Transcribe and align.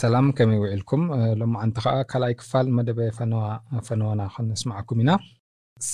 ሰላም 0.00 0.26
ከመይ 0.36 0.58
ውዒልኩም 0.62 1.02
ሎማዓንቲ 1.40 1.76
ከዓ 1.84 1.96
ካልኣይ 2.10 2.34
ክፋል 2.40 2.66
መደበ 2.76 2.98
ፈነዋና 3.86 4.22
ክንስማዓኩም 4.34 5.00
ኢና 5.02 5.12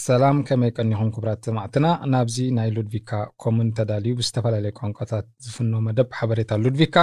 ሰላም 0.06 0.38
ከመይ 0.48 0.70
ቀኒኹም 0.77 1.09
ክብራት 1.14 1.41
ሰማዕትና 1.48 1.86
ናብዚ 2.12 2.37
ናይ 2.59 2.68
ሉድቪካ 2.77 3.20
kommun 3.42 3.68
ተዳልዩ 3.79 4.12
ብዝተፈላለየ 4.18 4.74
ቋንቋታት 4.79 5.27
ዝፍኖ 5.45 5.80
መደብ 5.87 6.09
ሓበሬታ 6.18 6.59
ሉድቪካ 6.64 6.96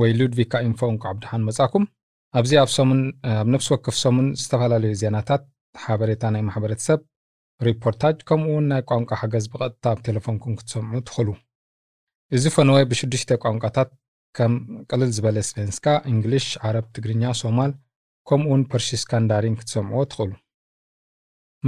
ወይ 0.00 0.12
ሉድቪካ 0.20 0.62
ኢንፎ 0.68 0.80
እንኳ 0.94 1.12
ብድሓን 1.16 1.44
መጻኩም 1.48 1.84
ኣብዚ 2.38 2.54
ኣብ 2.62 2.70
ሰሙን 2.76 3.02
ኣብ 3.34 3.50
ነፍሲ 3.54 3.68
ወከፍ 3.74 3.98
ሰሙን 4.04 4.30
ዝተፈላለዩ 4.44 4.94
ዜናታት 5.02 5.44
ሓበሬታ 5.84 6.24
ናይ 6.36 6.44
ማሕበረተሰብ 6.48 7.02
ሪፖርታጅ 7.68 8.16
ከምኡ 8.28 8.48
እውን 8.54 8.66
ናይ 8.72 8.82
ቋንቋ 8.90 9.10
ሓገዝ 9.20 9.44
ብቐጥታ 9.52 9.84
ኣብ 9.94 10.00
ቴሌፎንኩም 10.08 10.56
ክትሰምዑ 10.60 11.00
ትኽእሉ 11.08 11.28
እዚ 12.36 12.46
ፈነወ 12.56 12.78
ብሽዱሽተ 12.90 13.32
ቋንቋታት 13.44 13.90
ከም 14.36 14.54
ቅልል 14.90 15.10
ዝበለ 15.16 15.38
svenska 15.48 15.86
እንግሊሽ 16.12 16.46
ዓረብ 16.68 16.86
ትግርኛ 16.96 17.32
ሶማል 17.42 17.72
ከምኡ 18.28 18.48
ውን 18.52 18.62
persiska 18.72 19.17
ን 19.17 19.28
ዳሪን 19.30 19.56
ክትሰምዕዎ 19.60 20.02
ትኽእሉ 20.12 20.32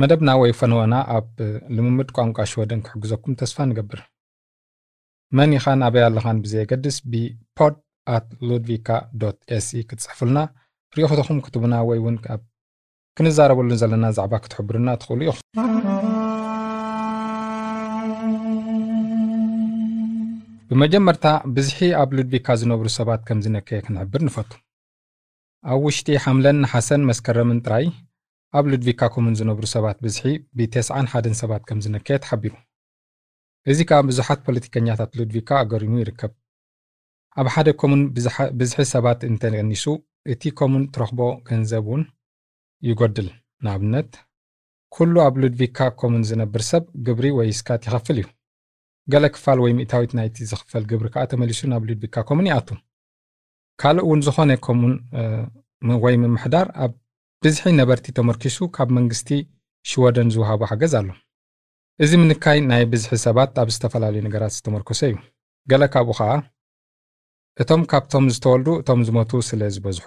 መደብና 0.00 0.30
ወይ 0.40 0.52
ፈነወና 0.58 0.94
ኣብ 1.16 1.28
ልምምድ 1.76 2.08
ቋንቋ 2.16 2.46
ሽወደን 2.50 2.82
ክሕግዘኩም 2.86 3.36
ተስፋ 3.40 3.66
ንገብር። 3.70 4.00
መን 5.32 5.54
ኢኻን 5.58 5.80
ኣበይ 5.86 6.04
ኣለኻን 6.08 6.42
ብዘየገድስ 6.44 6.96
ብ 7.12 7.74
podd 8.16 8.28
at 8.48 8.88
ludvika.se 9.56 9.70
ክትፅሕፉልና 9.88 10.38
ርኢኹትኹም 10.96 11.40
ክትቡና 11.46 11.74
ወይ 11.88 11.98
እውን 12.02 12.16
ኣብ 12.34 12.42
ክንዛረበሉ 13.18 13.70
ዘለና 13.82 14.06
ዛዕባ 14.18 14.34
ክትሕብሩና 14.44 14.90
ትኽእሉ 15.00 15.20
ኢኹም 15.28 15.42
ብመጀመርታ 20.70 21.26
ብዝሒ 21.56 21.78
ኣብ 21.98 22.10
ሉድቪካ 22.16 22.54
ዝነብሩ 22.60 22.88
ሰባት 22.96 23.20
ከም 23.28 23.38
ዝነከየ 23.44 23.78
ክንሕብር 23.84 24.22
ንፈቱ። 24.26 24.50
ኣብ 25.70 25.78
ውሽጢ 25.86 26.08
ሓምለን 26.24 26.58
ናሓሰን 26.62 27.02
መስከረምን 27.10 27.62
ጥራይ 27.66 27.86
ኣብ 28.58 28.66
ሉድቪካ 28.72 29.08
ኮሙን 29.14 29.36
ዝነብሩ 29.38 29.64
ሰባት 29.74 29.98
ብዝሒ 30.04 30.24
ብ91 30.58 31.38
ሰባት 31.40 31.62
ከም 31.68 31.78
ዝነከየ 31.84 32.18
ተሓቢሩ። 32.24 32.52
እዚ 33.70 33.78
ከዓ 33.88 34.00
ብዙሓት 34.08 34.40
ፖለቲከኛታት 34.48 35.10
ሉድቪካ 35.20 35.50
ኣገሪሙ 35.62 35.94
ይርከብ። 36.02 36.32
ኣብ 37.40 37.48
ሓደ 37.54 37.68
ኮሙን 37.80 38.02
ብዝሒ 38.60 38.84
ሰባት 38.94 39.20
እንተቀኒሱ 39.30 39.84
እቲ 40.34 40.52
ኮሙን 40.60 40.84
ትረኽቦ 40.94 41.20
ገንዘብ 41.50 41.86
እውን 41.88 42.02
ይጎድል 42.88 43.30
ንኣብነት 43.66 44.10
ኩሉ 44.96 45.14
ኣብ 45.28 45.36
ሉድቪካ 45.44 45.88
ኮሙን 46.02 46.22
ዝነብር 46.30 46.64
ሰብ 46.72 46.84
ግብሪ 47.08 47.26
ወይ 47.38 47.50
ስካት 47.60 47.82
ይኸፍል 47.88 48.18
እዩ 48.22 48.26
ገለ 49.12 49.24
ክፋል 49.34 49.58
ወይ 49.64 49.72
ሚእታዊት 49.78 50.12
ናይቲ 50.18 50.36
ዝኽፈል 50.50 50.84
ግብሪ 50.90 51.06
ከዓ 51.14 51.22
ተመሊሱ 51.32 51.60
ናብ 51.72 51.82
ሉድቪካ 51.88 52.24
ኮሙን 52.28 52.48
ይኣቱ። 52.50 52.68
ካልእ 53.80 54.04
እውን 54.06 54.20
ዝኾነ 54.26 54.50
ኮሙን 54.66 54.94
ወይ 56.04 56.14
ምምሕዳር 56.22 56.68
ኣብ 56.84 56.92
ብዝሒ 57.44 57.72
ነበርቲ 57.80 58.06
ተመርኪሱ 58.18 58.58
ካብ 58.76 58.88
መንግስቲ 58.98 59.28
ሽወደን 59.90 60.30
ዝውሃቡ 60.34 60.60
ሓገዝ 60.70 60.94
ኣሎ። 61.00 61.08
እዚ 62.04 62.12
ምንካይ 62.22 62.58
ናይ 62.70 62.82
ብዝሒ 62.92 63.12
ሰባት 63.26 63.52
ኣብ 63.62 63.68
ዝተፈላለዩ 63.74 64.22
ነገራት 64.28 64.52
ዝተመርኮሰ 64.56 65.00
እዩ። 65.10 65.16
ገለ 65.70 65.82
ካብኡ 65.94 66.10
ከዓ 66.18 66.30
እቶም 67.62 67.82
ካብቶም 67.90 68.26
ዝተወልዱ 68.34 68.68
እቶም 68.80 69.00
ዝሞቱ 69.06 69.40
ስለ 69.48 69.62
ዝበዝሑ 69.74 70.06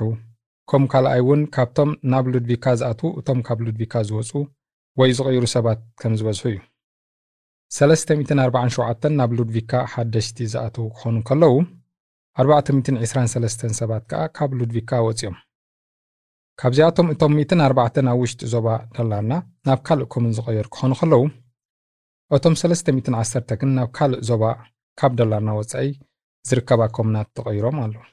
ከም 0.72 0.84
ካልኣይ 0.92 1.22
እውን 1.24 1.42
ካብቶም 1.56 1.90
ናብ 2.12 2.26
ሉድቪካ 2.34 2.66
ዝኣትዉ 2.80 3.10
እቶም 3.20 3.40
ካብ 3.48 3.60
ሉድቪካ 3.66 4.04
ዝወፁ 4.10 4.32
ወይ 5.00 5.10
ዝቕይሩ 5.18 5.44
ሰባት 5.56 5.80
ከም 6.02 6.14
ዝበዝሑ 6.20 6.46
እዩ 6.52 6.60
347 7.76 9.06
ናብ 9.20 9.32
ሉድቪካ 9.38 9.82
ሓደሽቲ 9.92 10.38
ዝኣትዉ 10.54 10.86
ክኾኑ 10.96 11.18
ከለዉ 11.28 11.54
423 12.44 13.64
ሰባት 13.80 14.04
ከዓ 14.10 14.22
ካብ 14.38 14.52
ሉድቪካ 14.60 15.00
ወፂኦም። 15.06 15.38
ካብዚኣቶም 16.62 17.08
እቶም 17.14 17.34
104 17.44 18.02
ኣብ 18.12 18.18
ውሽጢ 18.24 18.42
ዞባ 18.54 18.68
ደላርና 18.96 19.34
ናብ 19.68 19.80
ካልእ 19.88 20.10
ኮምን 20.14 20.36
ዝቐየሩ 20.38 20.68
ክኾኑ 20.76 20.92
ከለዉ 21.02 21.24
እቶም 22.38 22.56
310 22.64 23.58
ግን 23.62 23.72
ናብ 23.78 23.90
ካልእ 23.98 24.22
ዞባ 24.30 24.44
ካብ 25.00 25.12
ደላርና 25.20 25.52
ወፃኢ 25.60 25.88
ዝርከባ 26.50 26.82
ኮምናት 26.98 27.30
ተቐይሮም 27.38 27.80
ኣለዉ። 27.86 28.04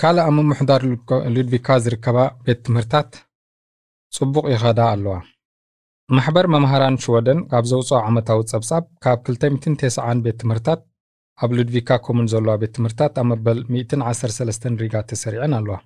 ካልእ 0.00 0.24
ኣብ 0.28 0.34
ምምሕዳር 0.38 0.82
ሉድቪካ 1.34 1.78
ዝርከባ 1.84 2.18
ቤት 2.44 2.60
ትምህርታት 2.66 3.12
ጽቡቕ 4.16 4.44
ይኸዳ 4.54 4.80
ኣለዋ 4.94 5.16
ማሕበር 6.08 6.46
መምሃራን 6.54 6.96
ሽወደን 7.02 7.38
ካብ 7.50 7.64
ዘውፅኦ 7.70 7.98
ዓመታዊ 8.08 8.40
ጸብጻብ 8.50 8.84
ካብ 9.04 9.18
290 9.28 10.22
ቤት 10.24 10.36
ትምህርታት 10.42 10.80
ኣብ 11.44 11.50
ሉድቪካ 11.56 11.90
ኮሙን 12.06 12.26
ዘለዋ 12.32 12.54
ቤት 12.62 12.72
ትምህርታት 12.76 13.14
ኣብ 13.20 13.26
መበል 13.30 13.58
113 13.76 14.66
ሪጋ 14.82 14.94
ተሰሪዐን 15.10 15.54
ኣለዋ። 15.58 15.76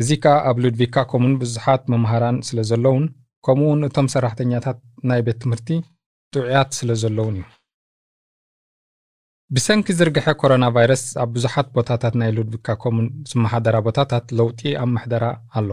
እዚ 0.00 0.10
ከዓ 0.24 0.34
ኣብ 0.50 0.58
ሉድቪካ 0.64 1.04
ኮሙን 1.12 1.34
ብዙሓት 1.42 1.82
መምሃራን 1.92 2.36
ስለ 2.48 2.60
ዘለውን 2.70 3.04
ከምኡ 3.46 3.66
እውን 3.68 3.86
እቶም 3.88 4.08
ሰራሕተኛታት 4.14 4.78
ናይ 5.10 5.22
ቤት 5.28 5.38
ትምህርቲ 5.44 5.68
ጥዑያት 6.32 6.70
ስለ 6.78 6.90
ዘለውን 7.02 7.36
እዩ። 7.40 7.46
ብሰንኪ 9.54 9.86
ዝርግሐ 10.00 10.26
ኮሮና 10.40 10.66
ቫይረስ 10.76 11.04
ኣብ 11.22 11.30
ብዙሓት 11.36 11.68
ቦታታት 11.78 12.14
ናይ 12.20 12.30
ሉድቪካ 12.36 12.76
ኮሙን 12.84 13.08
ዝመሓደራ 13.30 13.78
ቦታታት 13.88 14.26
ለውጢ 14.38 14.60
ኣብ 14.82 14.90
ምሕደራ 14.94 15.24
ኣሎ 15.58 15.68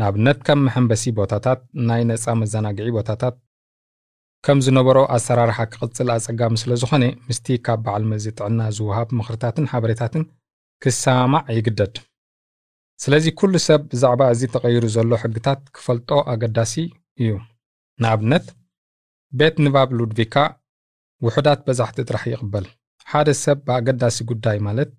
ንኣብነት 0.00 0.38
ከም 0.48 0.60
መሐንበሲ 0.66 1.12
ቦታታት 1.20 1.62
ናይ 1.88 2.02
ነፃ 2.10 2.34
መዘናግዒ 2.42 2.88
ቦታታት 2.98 3.36
ከም 4.46 4.58
ዝነበሮ 4.66 4.98
ኣሰራርሓ 5.16 5.58
ክቕፅል 5.72 6.10
ኣጸጋሚ 6.16 6.54
ስለ 6.62 6.76
ዝኾነ 6.82 7.04
ምስቲ 7.28 7.56
ካብ 7.66 7.80
በዓል 7.86 8.04
መዚ 8.12 8.26
ጥዕና 8.38 8.68
ዝውሃብ 8.76 9.08
ምኽርታትን 9.18 9.66
ሓበሬታትን 9.72 10.24
ክሰማዕ 10.82 11.44
ይግደድ 11.56 11.96
ስለዚ 13.02 13.26
ኩሉ 13.40 13.54
ሰብ 13.66 13.82
ብዛዕባ 13.90 14.22
እዚ 14.34 14.42
ተቐይሩ 14.54 14.84
ዘሎ 14.94 15.12
ሕግታት 15.22 15.60
ክፈልጦ 15.76 16.10
ኣገዳሲ 16.32 16.74
እዩ 17.20 17.30
ንኣብነት 18.02 18.46
ቤት 19.40 19.56
ንባብ 19.64 19.90
ሉድቪካ 19.98 20.36
ውሑዳት 21.24 21.60
በዛሕቲ 21.66 21.98
ጥራሕ 22.08 22.24
ይቕበል 22.32 22.66
ሓደ 23.10 23.28
ሰብ 23.44 23.58
ብኣገዳሲ 23.66 24.18
ጉዳይ 24.30 24.58
ማለት 24.68 24.90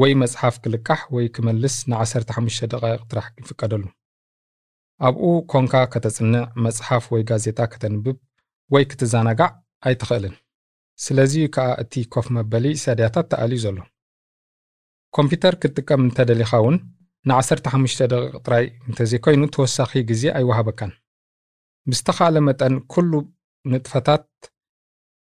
ወይ 0.00 0.12
መጽሓፍ 0.22 0.54
ክልቃሕ 0.64 1.00
ወይ 1.16 1.26
ክመልስ 1.36 1.74
ን15 1.92 2.68
ደቓይቕ 2.74 3.02
ጥራሕ 3.10 3.26
ይፍቀደሉ 3.40 3.84
ኣብኡ 5.08 5.24
ኮንካ 5.52 5.74
ከተጽንዕ 5.92 6.42
መጽሓፍ 6.64 7.04
ወይ 7.14 7.22
ጋዜጣ 7.30 7.58
ከተንብብ 7.72 8.16
ወይ 8.70 8.84
ክትዘናጋዕ 8.90 9.50
ኣይትኽእልን። 9.88 10.34
ስለዚ 10.98 11.34
ከዓ 11.54 11.68
እቲ 11.82 11.92
ኮፍ 12.14 12.26
መበሊ 12.36 12.66
ሰድያታት 12.84 13.26
ተኣልዩ 13.32 13.58
ዘሎ። 13.64 13.78
ኮምፒተር 15.14 15.54
ክትጥቀም 15.62 16.02
እንተደሊኻ 16.06 16.50
እውን 16.62 16.76
ን15 17.30 18.02
ደቂቕ 18.12 18.34
ጥራይ 18.46 18.64
እንተዘይኮይኑ 18.88 19.42
ተወሳኺ 19.54 19.92
ግዜ 20.10 20.22
ኣይወሃበካን። 20.38 20.92
ብዝተኻእለ 21.86 22.36
መጠን 22.48 22.74
ኩሉ 22.92 23.12
ንጥፈታት 23.64 24.26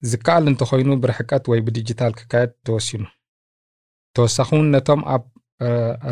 ዝከኣል 0.02 0.44
እንተኮይኑ 0.50 0.90
ብርሕቀት 1.02 1.44
ወይ 1.52 1.60
ብዲጂታል 1.66 2.12
ክካየድ 2.18 2.52
ተወሲኑ። 2.66 3.04
ተወሳኺ 4.16 4.48
እውን 4.56 4.68
ነቶም 4.74 5.00
ኣብ 5.14 5.24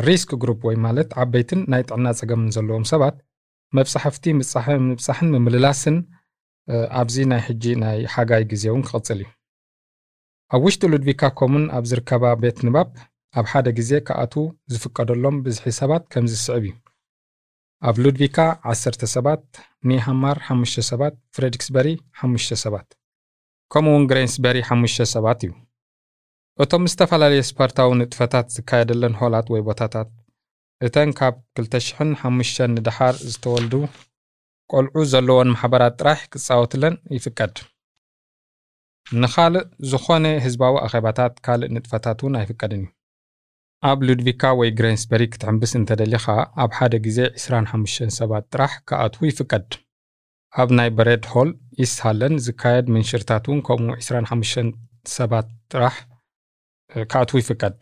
riskgrupp 0.07 0.61
ወይ 0.69 0.75
ማለት 0.85 1.09
ዓበይትን 1.23 1.61
ናይ 1.71 1.83
ጥዕና 1.89 2.07
ፀገምን 2.19 2.49
ዘለዎም 2.55 2.85
ሰባት 2.91 3.15
መብፃሕፍቲ 3.77 4.25
ምብፃሕን 4.39 5.29
ምምልላስን 5.35 5.97
ኣብዚ 6.99 7.15
ናይ 7.31 7.41
ሕጂ 7.47 7.63
ናይ 7.83 7.97
ሓጋይ 8.13 8.43
ግዜ 8.51 8.63
እውን 8.71 8.83
ክቕፅል 8.87 9.19
እዩ። 9.23 9.29
ኣብ 10.53 10.61
ውሽጢ 10.65 10.81
ሉድቪካ 10.91 11.21
kommun 11.39 11.65
ኣብ 11.77 11.83
ዝርከባ 11.89 12.23
ቤት 12.41 12.57
ንባብ 12.67 12.89
ኣብ 13.39 13.45
ሓደ 13.51 13.67
ግዜ 13.77 13.91
ከኣትዉ 14.07 14.43
ዝፍቀደሎም 14.71 15.37
ብዝሒ 15.45 15.65
ሰባት 15.79 16.03
ከም 16.13 16.25
ዝስዕብ 16.31 16.63
እዩ። 16.67 16.73
ኣብ 17.87 17.95
ሉድቪካ 18.03 18.37
10 18.73 19.05
ሰባት 19.15 19.43
ኒሃማር 19.89 20.37
5 20.49 20.79
ሰባት 20.91 21.15
ፍሬድክስበሪ 21.35 21.87
5 22.21 22.55
ሰባት 22.63 22.87
ከምኡ 23.73 23.91
እውን 23.93 24.05
ግሬንስበሪ 24.11 24.57
5 24.71 25.05
ሰባት 25.15 25.39
እዩ። 25.47 25.51
እቶም 26.63 26.83
ዝተፈላለየ 26.91 27.41
ስፖርታዊ 27.49 27.89
ንጥፈታት 28.01 28.47
ዝካየደለን 28.55 29.15
ሆላት 29.19 29.47
ወይ 29.53 29.61
ቦታታት 29.69 30.09
እተን 30.81 31.09
ካብ 31.19 31.35
2005 31.59 32.59
ንድሓር 32.73 33.15
ዝተወልዱ 33.31 33.73
ቆልዑ 34.69 35.03
ዘለዎን 35.11 35.51
ማሕበራት 35.53 35.95
ጥራሕ 36.01 36.19
ክፃወትለን 36.33 36.95
ይፍቀድ። 37.15 37.55
ንኻልእ 39.21 39.65
ዝኾነ 39.91 40.25
ህዝባዊ 40.45 40.75
ኣኼባታት 40.85 41.33
ካልእ 41.45 41.71
ንጥፈታት 41.75 42.19
እውን 42.23 42.37
ኣይፍቀድን 42.39 42.83
እዩ። 42.85 42.91
ኣብ 43.89 43.99
ሉድቪካ 44.07 44.43
ወይ 44.59 44.69
ግሬንስበሪ 44.77 45.23
ክትሕንብስ 45.33 45.73
እንተደሊኻ 45.79 46.25
ኣብ 46.63 46.71
ሓደ 46.77 46.93
ግዜ 47.05 47.19
25 47.43 48.15
ሰባት 48.19 48.45
ጥራሕ 48.53 48.73
ክኣትዉ 48.89 49.21
ይፍቀድ። 49.31 49.67
ኣብ 50.61 50.69
ናይ 50.77 50.89
በሬድ 50.97 51.25
ሆል 51.33 51.49
ishallen 51.83 52.35
ዝካየድ 52.45 52.87
ምንሽርታት 52.95 53.45
እውን 53.49 53.61
ከምኡ 53.67 53.95
25 54.09 54.73
ሰባት 55.17 55.47
ጥራሕ 55.73 55.95
ክኣትዉ 57.11 57.37
ይፍቀድ 57.43 57.77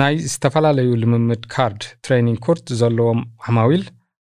ናይ 0.00 0.14
ዝተፈላለዩ 0.30 0.88
ልምምድ 1.00 1.42
ካርድ 1.54 1.82
träningskort 2.04 2.66
ዘለዎም 2.78 3.20
ዓማዊል 3.48 3.82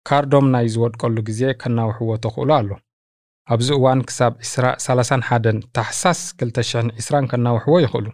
ካርዶም 0.08 0.46
ናይ 0.54 0.66
ዝወድቀሉ 0.74 1.16
ግዜ 1.28 1.40
ከናውሕዎ 1.62 2.10
ተኽእሉ 2.24 2.50
ኣሎ። 2.58 2.70
ኣብዚ 3.54 3.68
እዋን 3.76 4.00
ክሳብ 4.08 4.32
31 4.52 5.60
ታሕሳስ 5.78 6.20
2020 6.44 7.28
ከናውሕዎ 7.32 7.76
ይኽእሉ። 7.84 8.06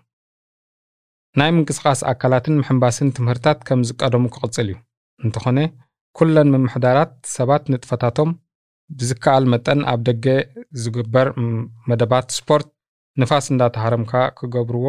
ናይ 1.40 1.50
ምንቅስቓስ 1.56 2.02
ኣካላትን 2.12 2.58
ምሕምባስን 2.60 3.14
ትምህርታት 3.18 3.60
ከም 3.68 3.80
ዝቀደሙ 3.90 4.24
ክቕጽል 4.34 4.68
እዩ። 4.72 4.76
እንተኾነ 5.20 5.58
ኩለን 6.18 6.50
ምምሕዳራት 6.54 7.14
ሰባት 7.36 7.64
ንጥፈታቶም 7.74 8.32
ብዝከኣል 8.98 9.44
መጠን 9.54 9.80
ኣብ 9.92 10.00
ደገ 10.08 10.26
ዝግበር 10.84 11.28
መደባት 11.90 12.28
ስፖርት 12.38 12.68
ንፋስ 13.22 13.46
እንዳተሃረምካ 13.54 14.14
ክገብርዎ 14.40 14.88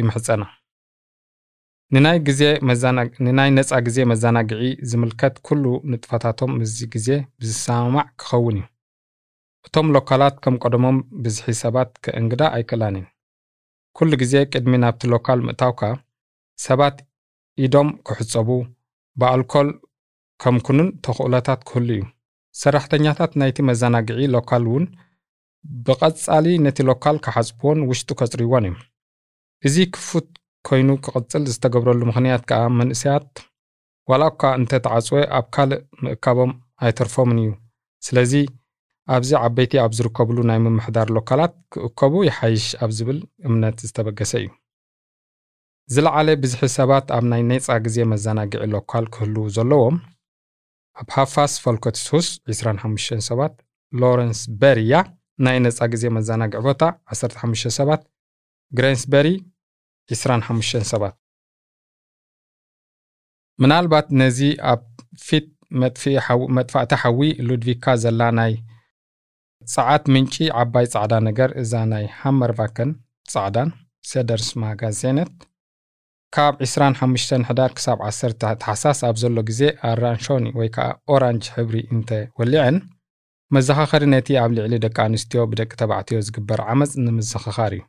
ይምሕፀና 0.00 0.42
ንናይ 1.94 2.18
ግዜ 2.28 2.40
ንናይ 3.26 3.50
ነፃ 3.56 3.70
ግዜ 3.86 3.98
መዘናግዒ 4.10 4.62
ዝምልከት 4.90 5.34
ኩሉ 5.46 5.64
ንጥፈታቶም 5.90 6.52
ምዚ 6.60 6.78
ግዜ 6.94 7.08
ብዝሰማማዕ 7.40 8.06
ክኸውን 8.20 8.56
እዩ። 8.60 8.64
እቶም 9.66 9.86
ሎካላት 9.94 10.34
ከም 10.44 10.56
ቀደሞም 10.62 10.96
ብዝሒ 11.24 11.46
ሰባት 11.62 11.90
ክእንግዳ 12.04 12.42
ኣይክእላን 12.56 12.96
እየን 12.98 13.06
ኩሉ 13.98 14.10
ግዜ 14.22 14.34
ቅድሚ 14.52 14.72
ናብቲ 14.84 15.02
ሎካል 15.12 15.38
ምእታውካ 15.46 15.82
ሰባት 16.66 16.96
ኢዶም 17.58 17.88
ክሕፀቡ 18.06 18.48
ብኣልኮል 19.20 19.68
ከምኩኑን 20.42 20.88
ተኽእሎታት 21.04 21.60
ክህሉ 21.68 21.88
እዩ። 21.96 22.02
ሰራሕተኛታት 22.62 23.32
ናይቲ 23.40 23.58
መዘናግዒ 23.68 24.20
ሎካል 24.34 24.64
እውን 24.70 24.84
ብቐጻሊ 25.86 26.46
ነቲ 26.64 26.78
ሎካል 26.90 27.16
ክሓፅብዎን 27.24 27.80
ውሽጡ 27.90 28.10
ከፅርይዎን 28.20 28.66
እዮም። 28.68 28.76
እዚ 29.66 29.76
ክፉት 29.94 30.28
ኮይኑ 30.68 30.90
ክቕፅል 31.04 31.44
ዝተገብረሉ 31.52 32.00
ምክንያት 32.10 32.42
ከዓ 32.50 32.62
መንእሰያት 32.78 33.30
ዋላ 34.10 34.24
እኳ 34.32 34.42
እንተተዓፅወ 34.58 35.18
ኣብ 35.38 35.46
ካልእ 35.54 35.82
ምእካቦም 36.04 36.52
ኣይተርፎምን 36.86 37.38
እዩ። 37.42 37.50
ስለዚ 38.06 38.32
ኣብዚ 39.14 39.30
ዓበይቲ 39.46 39.72
ኣብ 39.84 39.92
ዝርከብሉ 39.98 40.38
ናይ 40.50 40.58
ምምሕዳር 40.64 41.08
ሎካላት 41.16 41.52
ክእከቡ 41.72 42.14
ይሓይሽ 42.28 42.66
ኣብ 42.84 42.90
ዝብል 42.98 43.18
እምነት 43.48 43.76
ዝተበገሰ 43.88 44.32
እዩ። 44.42 44.48
ዝለዓለ 45.94 46.28
ብዝሒ 46.42 46.68
ሰባት 46.78 47.06
ኣብ 47.16 47.24
ናይ 47.32 47.42
ነፃ 47.50 47.66
ግዜ 47.86 47.96
መዘናግዒ 48.12 48.62
ሎካል 48.74 49.04
ክህልው 49.14 49.44
ዘለዎም 49.56 49.96
ኣብ 51.00 51.08
ሃፋስ 51.16 51.52
ፈልኮትስሁስ 51.64 52.28
25 52.52 53.28
ሰባት 53.28 53.54
ሎረንስ 54.00 54.40
በሪያ 54.60 54.94
ናይ 55.46 55.58
ነፃ 55.66 55.78
ግዜ 55.92 56.04
መዘናግዒ 56.16 56.60
ቦታ 56.68 56.82
15 57.16 57.70
ሰባት 57.78 58.02
ግሬንስበሪ 58.78 59.28
25 60.14 60.84
ሰባት። 60.92 61.14
ምናልባት 63.62 64.08
ነዚ 64.20 64.38
ኣብ 64.72 64.82
ፊት 65.26 65.46
መጥፋእቲ 66.56 66.92
ሓዊ 67.02 67.20
ሉድቪካ 67.48 67.94
ዘላ 68.02 68.22
ናይ 68.38 68.52
ፀዓት 69.74 70.04
ምንጪ 70.14 70.34
ዓባይ 70.62 70.86
ፃዕዳ 70.94 71.12
ነገር 71.28 71.50
እዛ 71.62 71.72
ናይ 71.92 72.04
ሃመር 72.18 72.52
ቫከን 72.58 72.90
ፃዕዳን 73.32 73.70
ሰደርስ 74.10 74.48
ማጋዜነት 74.62 75.32
ካብ 76.34 76.54
25 76.66 77.46
ሕዳር 77.48 77.70
ክሳብ 77.78 77.98
10 78.10 78.36
ታሕሳስ 78.62 79.00
ኣብ 79.08 79.16
ዘሎ 79.22 79.38
ግዜ 79.48 79.62
ኣራንሾኒ 79.90 80.44
ወይ 80.58 80.68
ከዓ 80.76 80.86
ኦራንጅ 81.14 81.44
ሕብሪ 81.56 81.76
እንተ 81.94 82.10
ወሊዐን 82.40 82.78
መዘኻኸሪ 83.54 84.04
ነቲ 84.14 84.28
ኣብ 84.42 84.50
ልዕሊ 84.56 84.74
ደቂ 84.84 84.96
ኣንስትዮ 85.08 85.42
ብደቂ 85.50 85.70
ተባዕትዮ 85.82 86.18
ዝግበር 86.28 86.60
ዓመፅ 86.72 86.92
ንምዝኽኻር 87.06 87.74
እዩ 87.76 87.82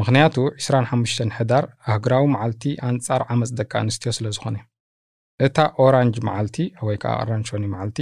ምክንያቱ 0.00 0.36
25 0.66 1.34
ሕዳር 1.38 1.64
ኣህግራዊ 1.88 2.24
መዓልቲ 2.34 2.64
ኣንጻር 2.88 3.22
ዓመፅ 3.32 3.50
ደቂ 3.58 3.72
ኣንስትዮ 3.82 4.12
ስለ 4.18 4.28
ዝኾነ 4.36 4.56
እታ 5.46 5.58
ኦራንጅ 5.84 6.16
መዓልቲ 6.28 6.56
ወይ 6.86 6.96
ከዓ 7.02 7.14
ኣራንሾኒ 7.24 7.64
መዓልቲ 7.74 7.98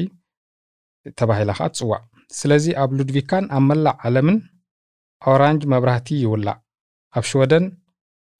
ተባሂላ 1.20 1.50
ከዓ 1.58 1.66
ትፅዋዕ 1.74 2.00
ስለዚ 2.38 2.64
ኣብ 2.82 2.90
ሉድቪካን 2.98 3.44
ኣብ 3.56 3.62
መላእ 3.68 3.96
ዓለምን 4.08 4.36
ኦራንጅ 5.22 5.62
መብራህቲ 5.72 6.08
ይውላዕ። 6.24 6.56
ኣብ 7.18 7.24
ሽወደን 7.30 7.64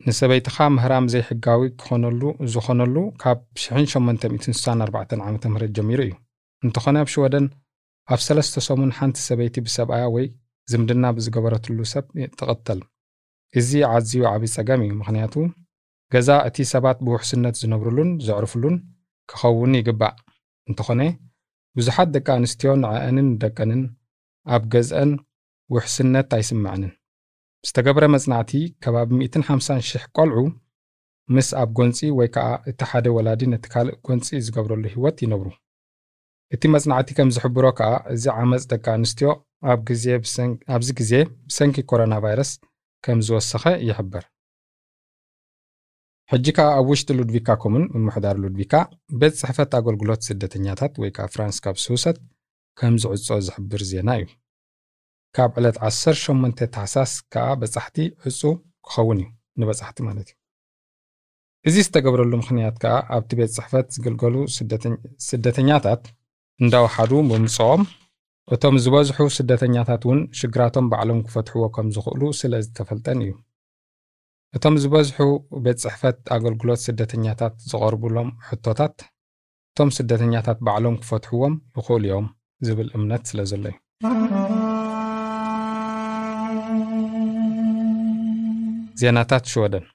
ንሰበይትኻ 0.09 0.57
ምህራም 0.75 1.07
ዘይሕጋዊ 1.13 1.63
ክኾነሉ 1.81 2.21
ዝኾነሉ 2.53 2.97
ካብ 3.23 3.39
1864 3.65 5.17
ዓ 5.25 5.31
ም 5.55 5.59
ጀሚሩ 5.79 6.01
እዩ። 6.07 6.13
እንተኾነ 6.63 6.97
ኣብ 7.05 7.09
ሽወደን 7.15 7.47
ኣብ 8.15 8.21
ሰለስተ 8.27 8.63
ሰሙን 8.69 8.93
ሓንቲ 8.99 9.19
ሰበይቲ 9.29 9.57
ብሰብኣያ 9.67 10.05
ወይ 10.15 10.27
ዝምድና 10.73 11.05
ብዝገበረትሉ 11.17 11.79
ሰብ 11.93 12.07
ትቕተል 12.39 12.81
እዚ 13.55 13.71
ዓዝዩ 13.93 14.23
ዓብዪ 14.33 14.51
ፀገም 14.57 14.81
እዩ። 14.85 14.93
ምክንያቱ 15.01 15.35
ገዛ 16.13 16.29
እቲ 16.49 16.57
ሰባት 16.73 16.99
ብውሕስነት 17.07 17.55
ዝነብሩሉን 17.63 18.11
ዘዕርፍሉን 18.27 18.77
ክኸውን 19.29 19.73
ይግባእ። 19.81 20.15
እንተኾነ 20.69 21.01
ብዙሓት 21.77 22.09
ደቂ 22.15 22.27
ኣንስትዮ 22.39 22.71
ንዕአንን 22.83 23.29
ደቀንን 23.43 23.83
ኣብ 24.47 24.63
ገዝአን 24.75 25.11
ውሕስነት 25.71 26.29
ኣይስምዐንን 26.39 26.93
ዝተገብረ 27.65 28.05
መጽናዕቲ 28.15 28.53
ከባቢ 28.85 29.11
150 29.23 29.87
ሽሕ 29.91 30.05
ቆልዑ 30.17 30.39
ምስ 31.29 31.49
ኣብ 31.61 31.71
ጎንፂ 31.79 31.99
ወይ 32.19 32.29
ከዓ 32.35 32.47
እቲ 32.71 32.81
ሓደ 32.91 33.07
ወላዲ 33.17 33.43
ነቲ 33.53 33.65
ካልእ 33.73 33.97
ጎንፂ 34.07 34.27
ዝገብረሉ 34.47 34.85
ህይወት 34.95 35.19
ይነብሩ። 35.25 35.49
እቲ 36.53 36.63
መጽናዕቲ 36.75 37.09
ከም 37.19 37.29
ዝሕብሮ 37.35 37.67
ከዓ 37.79 37.91
እዚ 38.15 38.25
ዓመፅ 38.41 38.65
ደቂ 38.73 38.85
ኣንስትዮ 38.97 39.29
ኣብዚ 40.75 40.89
ግዜ 41.01 41.13
ብሰንኪ 41.49 41.77
ኮሮና 41.91 42.15
ቫይረስ 42.25 42.51
ከም 43.05 43.19
ዝወሰኸ 43.27 43.65
ይሕበር 43.89 44.25
ሕጂ 46.33 46.47
ከዓ 46.57 46.67
ኣብ 46.81 46.87
ውሽጢ 46.91 47.09
ሉድቪካ 47.19 47.49
ኮሙን 47.63 47.85
ምምሕዳር 47.95 48.37
ሉድቪካ 48.43 48.75
ቤት 49.21 49.35
ፅሕፈት 49.41 49.71
ኣገልግሎት 49.79 50.21
ስደተኛታት 50.29 50.93
ወይ 51.03 51.11
ከዓ 51.17 51.25
ፍራንስ 51.35 51.57
ካብ 51.65 51.77
ስውሰት 51.85 52.19
ከም 52.79 52.95
ዝዕፆ 53.03 53.39
ዝሕብር 53.47 53.83
ዜና 53.91 54.11
እዩ። 54.21 54.27
ካብ 55.37 55.51
ዕለት 55.61 55.77
18 55.89 56.63
ታሕሳስ 56.77 57.13
ከዓ 57.33 57.47
በጻሕቲ 57.61 57.97
ዕፁ 58.29 58.41
ክኸውን 58.89 59.19
እዩ። 59.23 59.29
ንበጻሕቲ 59.61 59.99
ማለት 60.09 60.29
እዩ። 60.31 60.37
እዚ 61.69 61.77
ዝተገብረሉ 61.87 62.33
ምክንያት 62.43 62.77
ከዓ 62.83 62.95
ኣብቲ 63.17 63.31
ቤት 63.41 63.51
ፅሕፈት 63.59 63.87
ዝግልገሉ 63.97 64.37
ስደተኛታት 65.29 66.03
እንዳወሓዱ 66.63 67.13
ብምፅኦም 67.31 67.83
እቶም 68.55 68.77
ዝበዝሑ 68.85 69.25
ስደተኛታት 69.37 70.03
እውን 70.07 70.21
ሽግራቶም 70.39 70.87
ባዕሎም 70.93 71.19
ክፈትሕዎ 71.27 71.65
ከም 71.75 71.89
ዝኽእሉ 71.95 72.23
ስለ 72.39 72.53
ዝተፈልጠን 72.65 73.19
እዩ። 73.25 73.33
እቶም 74.57 74.77
ዝበዝሑ 74.83 75.19
ቤት 75.65 75.79
ፅሕፈት 75.85 76.19
ኣገልግሎት 76.37 76.81
ስደተኛታት 76.87 77.55
ዝቐርብሎም 77.71 78.31
ሕቶታት 78.47 78.97
እቶም 79.71 79.91
ስደተኛታት 79.97 80.59
ባዕሎም 80.69 80.97
ክፈትሕዎም 81.03 81.55
ይኽእሉ 81.79 82.03
እዮም 82.09 82.27
ዝብል 82.69 82.89
እምነት 82.99 83.23
ስለ 83.31 83.45
ዘሎ 83.51 83.65
እዩ። 83.73 83.77
ዜናታት 89.03 89.45
ሽወደን 89.53 89.87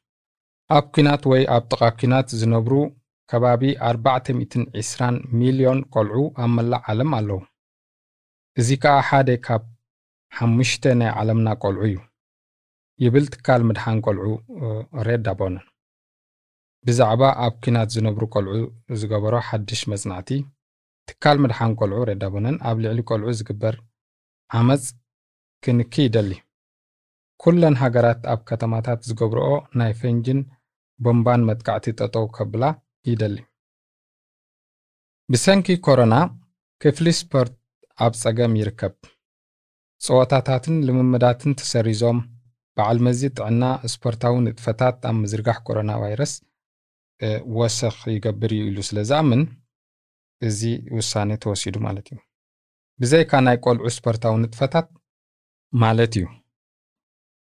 ኣብ 0.78 0.86
ኩናት 0.96 1.26
ወይ 1.32 1.44
ኣብ 1.56 1.66
ጥቓ 1.72 1.82
ኩናት 2.00 2.30
ዝነብሩ 2.40 2.74
ከባቢ 3.32 3.64
420 3.90 5.20
ሚልዮን 5.42 5.82
ቆልዑ 5.96 6.24
ኣብ 6.44 6.50
መላእ 6.56 6.82
ዓለም 6.94 7.12
ኣለዉ 7.20 7.42
እዚ 8.62 8.70
ከዓ 8.84 8.96
ሓደ 9.08 9.30
ካብ 9.46 9.64
ሓሙሽተ 10.38 10.84
ናይ 11.00 11.10
ዓለምና 11.20 11.48
ቆልዑ 11.64 11.82
እዩ። 11.90 11.96
ይብል 13.04 13.26
ትካል 13.34 13.62
ምድሓን 13.70 13.98
ቆልዑ 14.06 14.28
Rädda 15.08 15.26
Barnen 15.32 15.66
ብዛዕባ 16.88 17.22
ኣብ 17.46 17.54
ኩናት 17.64 17.90
ዝነብሩ 17.96 18.24
ቆልዑ 18.34 18.54
ዝገበሮ 19.02 19.36
ሓድሽ 19.48 19.82
መጽናዕቲ 19.94 20.30
ትካል 21.10 21.38
ምድሓን 21.44 21.72
ቆልዑ 21.80 22.00
Rädda 22.10 22.24
Barnen 22.28 22.58
ኣብ 22.70 22.78
ልዕሊ 22.84 23.00
ቆልዑ 23.10 23.30
ዝግበር 23.40 23.76
ዓመፅ 24.60 24.86
ክንኪ 25.64 25.94
ይደሊ 26.08 26.32
ኩለን 27.44 27.76
ሃገራት 27.82 28.22
ኣብ 28.34 28.40
ከተማታት 28.50 29.00
ዝገብርኦ 29.10 29.50
ናይ 29.80 29.92
ፈንጅን 30.00 30.40
ቦምባን 31.00 31.42
መጥቃዕቲ 31.50 31.86
ጠጠው 32.00 32.26
ከብላ 32.36 32.64
ይደሊ። 33.10 33.38
ብሰንኪ 35.32 35.68
ኮሮና 35.86 36.16
ክፍሊ 36.82 37.08
ስፖርት 37.20 37.54
ኣብ 38.04 38.14
ጸገም 38.22 38.54
ይርከብ። 38.60 38.96
ፀወታታትን 40.02 40.76
ልምምዳትን 40.88 41.52
ተሰሪዞም 41.60 42.18
በዓል 42.78 42.98
መዚ 43.06 43.22
ጥዕና 43.38 43.64
ስፖርታዊ 43.94 44.36
ንጥፈታት 44.46 44.98
ኣብ 45.10 45.16
ምዝርጋሕ 45.22 45.58
ኮሮና 45.68 45.92
ቫይረስ 46.02 46.34
ወሰኽ 47.58 47.98
ይገብር 48.16 48.52
እዩ 48.56 48.64
ኢሉ 48.70 48.78
ስለ 48.90 48.98
ዝኣምን 49.10 49.42
እዚ 50.42 50.62
ውሳነ 50.98 51.30
ተወሲዱ 51.44 51.76
ማለት 51.86 52.08
እዩ። 52.12 52.18
ብዘይካ 53.00 53.32
ናይ 53.46 53.58
ቆልዑ 53.66 53.86
ስፖርታዊ 53.98 54.34
ንጥፈታት 54.44 54.88
ማለት 55.74 56.14
እዩ። 56.20 56.26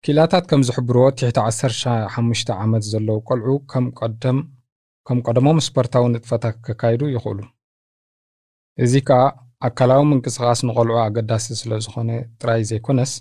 ኪላታት 0.05 0.45
ከም 0.51 0.63
ዝሕብርዎ 0.69 1.05
ትሕቲ 1.19 1.39
15 1.47 2.53
ዓመት 2.63 2.85
ዘለዉ 2.93 3.19
ቆልዑ 3.29 3.51
ከም 5.07 5.19
ቀደሞም 5.27 5.59
ስፖርታዊ 5.69 6.05
ንጥፈታት 6.15 6.57
ከካይዱ 6.67 7.03
ይኽእሉ። 7.15 7.41
እዚ 8.79 8.95
ከዓ 9.09 9.21
ኣካላዊ 9.63 10.03
ምንቅስቓስ 10.11 10.61
ንቆልዑ 10.69 10.97
ኣገዳሲ 11.05 11.47
ስለ 11.61 11.73
ዝኾነ 11.85 12.11
ጥራይ 12.41 12.63
ዘይኮነስ 12.71 13.13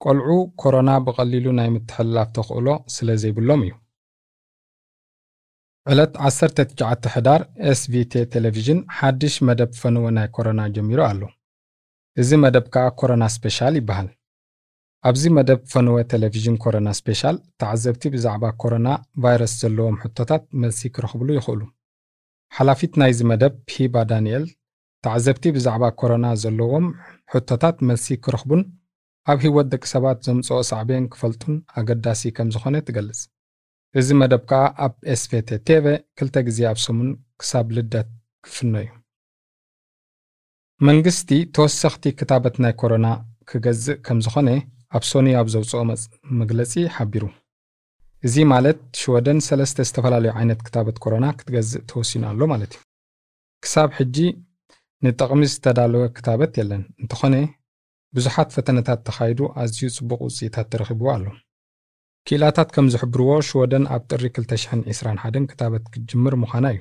ቆልዑ 0.00 0.28
ኮሮና 0.62 0.90
ብቐሊሉ 1.06 1.46
ናይ 1.58 1.68
ምትሕልላፍ 1.74 2.28
ተኽእሎ 2.36 2.68
ስለ 2.94 3.08
ዘይብሎም 3.22 3.62
እዩ። 3.66 3.72
ዕለት 5.86 6.14
19 6.24 7.06
ሕዳር 7.14 7.42
SVT 7.72 8.24
ቴሌቭዥን 8.32 8.80
ሓድሽ 8.98 9.36
መደብ 9.48 9.70
ፈንወ 9.80 10.06
ናይ 10.18 10.28
ኮሮና 10.36 10.60
ጀሚሩ 10.76 11.00
ኣሎ። 11.10 11.22
እዚ 12.16 12.30
መደብ 12.44 12.66
ከዓ 12.74 12.86
ኮሮና 13.00 13.24
ስፔሻል 13.36 13.76
ይበሃል። 13.80 14.08
ኣብዚ 15.04 15.22
መደብ 15.36 15.60
ፈነወ 15.72 15.96
ቴሌቭዥን 16.10 16.56
ኮሮና 16.64 16.88
ስፔሻል 16.98 17.36
ተዓዘብቲ 17.60 18.02
ብዛዕባ 18.14 18.50
ኮሮና 18.62 18.88
ቫይረስ 19.22 19.54
ዘለዎም 19.62 19.96
ሕቶታት 20.02 20.42
መልሲ 20.62 20.90
ክረኽብሉ 20.96 21.28
ይኽእሉ። 21.38 21.62
ሓላፊት 22.52 22.92
ናይዚ 23.00 23.20
መደብ 23.30 23.54
ሂባ 23.74 24.04
ዳንኤል 24.10 24.44
ተዓዘብቲ 25.04 25.44
ብዛዕባ 25.56 25.84
ኮሮና 26.00 26.26
ዘለዎም 26.42 26.86
ሕቶታት 27.34 27.76
መልሲ 27.88 28.06
ክረኽቡን 28.24 28.62
ኣብ 29.32 29.38
ህይወት 29.44 29.66
ደቂ 29.72 29.82
ሰባት 29.94 30.18
ዘምፅኦ 30.26 30.58
ሳዕብየን 30.70 31.06
ክፈልጡን 31.12 31.54
ኣገዳሲ 31.80 32.22
ከም 32.36 32.48
ዝኾነ 32.54 32.76
ትገልጽ። 32.86 33.20
እዚ 34.00 34.08
መደብ 34.20 34.42
ከዓ 34.50 34.62
ኣብ 34.84 34.94
ኤስፌቴ 35.14 35.48
ቴቨ 35.68 35.86
ክልተ 36.18 36.36
ግዜ 36.48 36.58
ኣብ 36.70 36.78
ሰሙን 36.86 37.10
ክሳብ 37.40 37.66
ልደት 37.76 38.08
ክፍነ 38.46 38.74
እዩ። 38.84 38.90
መንግስቲ 40.88 41.30
ተወሰኽቲ 41.56 42.04
ክታበት 42.20 42.56
ናይ 42.62 42.72
ኮሮና 42.80 43.06
ክገዝእ 43.50 43.98
ከም 44.06 44.20
ዝኾነ 44.26 44.48
ኣብ 44.96 45.04
ሶኒ 45.10 45.28
ኣብ 45.40 45.48
ዘውፅኦ 45.54 45.82
መግለፂ 46.40 46.72
ሓቢሩ። 46.96 47.24
እዚ 48.26 48.34
ማለት 48.52 48.80
ሽወደን 49.00 49.38
ሰለስተ 49.48 49.78
ዝተፈላለዩ 49.88 50.32
ዓይነት 50.38 50.60
ክታበት 50.66 50.96
ኮሮና 51.04 51.26
ክትገዝእ 51.38 51.84
ተወሲኑ 51.90 52.24
ኣሎ 52.30 52.42
ማለት 52.52 52.72
እዩ። 52.76 52.82
ክሳብ 53.62 53.88
ሕጂ 53.98 54.16
ንጥቕሚ 55.04 55.42
ዝተዳለወ 55.52 56.04
ክታበት 56.16 56.52
የለን። 56.60 56.82
እንተኾነ 57.02 57.34
ብዙሓት 58.14 58.50
ፈተነታት 58.56 59.00
ተኻይዱ 59.06 59.40
ኣዝዩ 59.62 59.88
ጽቡቕ 59.96 60.20
ውፅኢታት 60.26 60.66
ተረኺብዎ 60.72 61.08
ኣሎ። 61.16 61.24
ክኢላታት 62.26 62.68
ከም 62.74 62.86
ዝሕብርዎ 62.94 63.30
ሽወደን 63.48 63.84
ኣብ 63.94 64.02
ጥሪ 64.10 64.24
221 64.38 65.46
ክታበት 65.52 65.84
ክትጅምር 65.92 66.34
ምዃና 66.42 66.66
እዩ። 66.74 66.80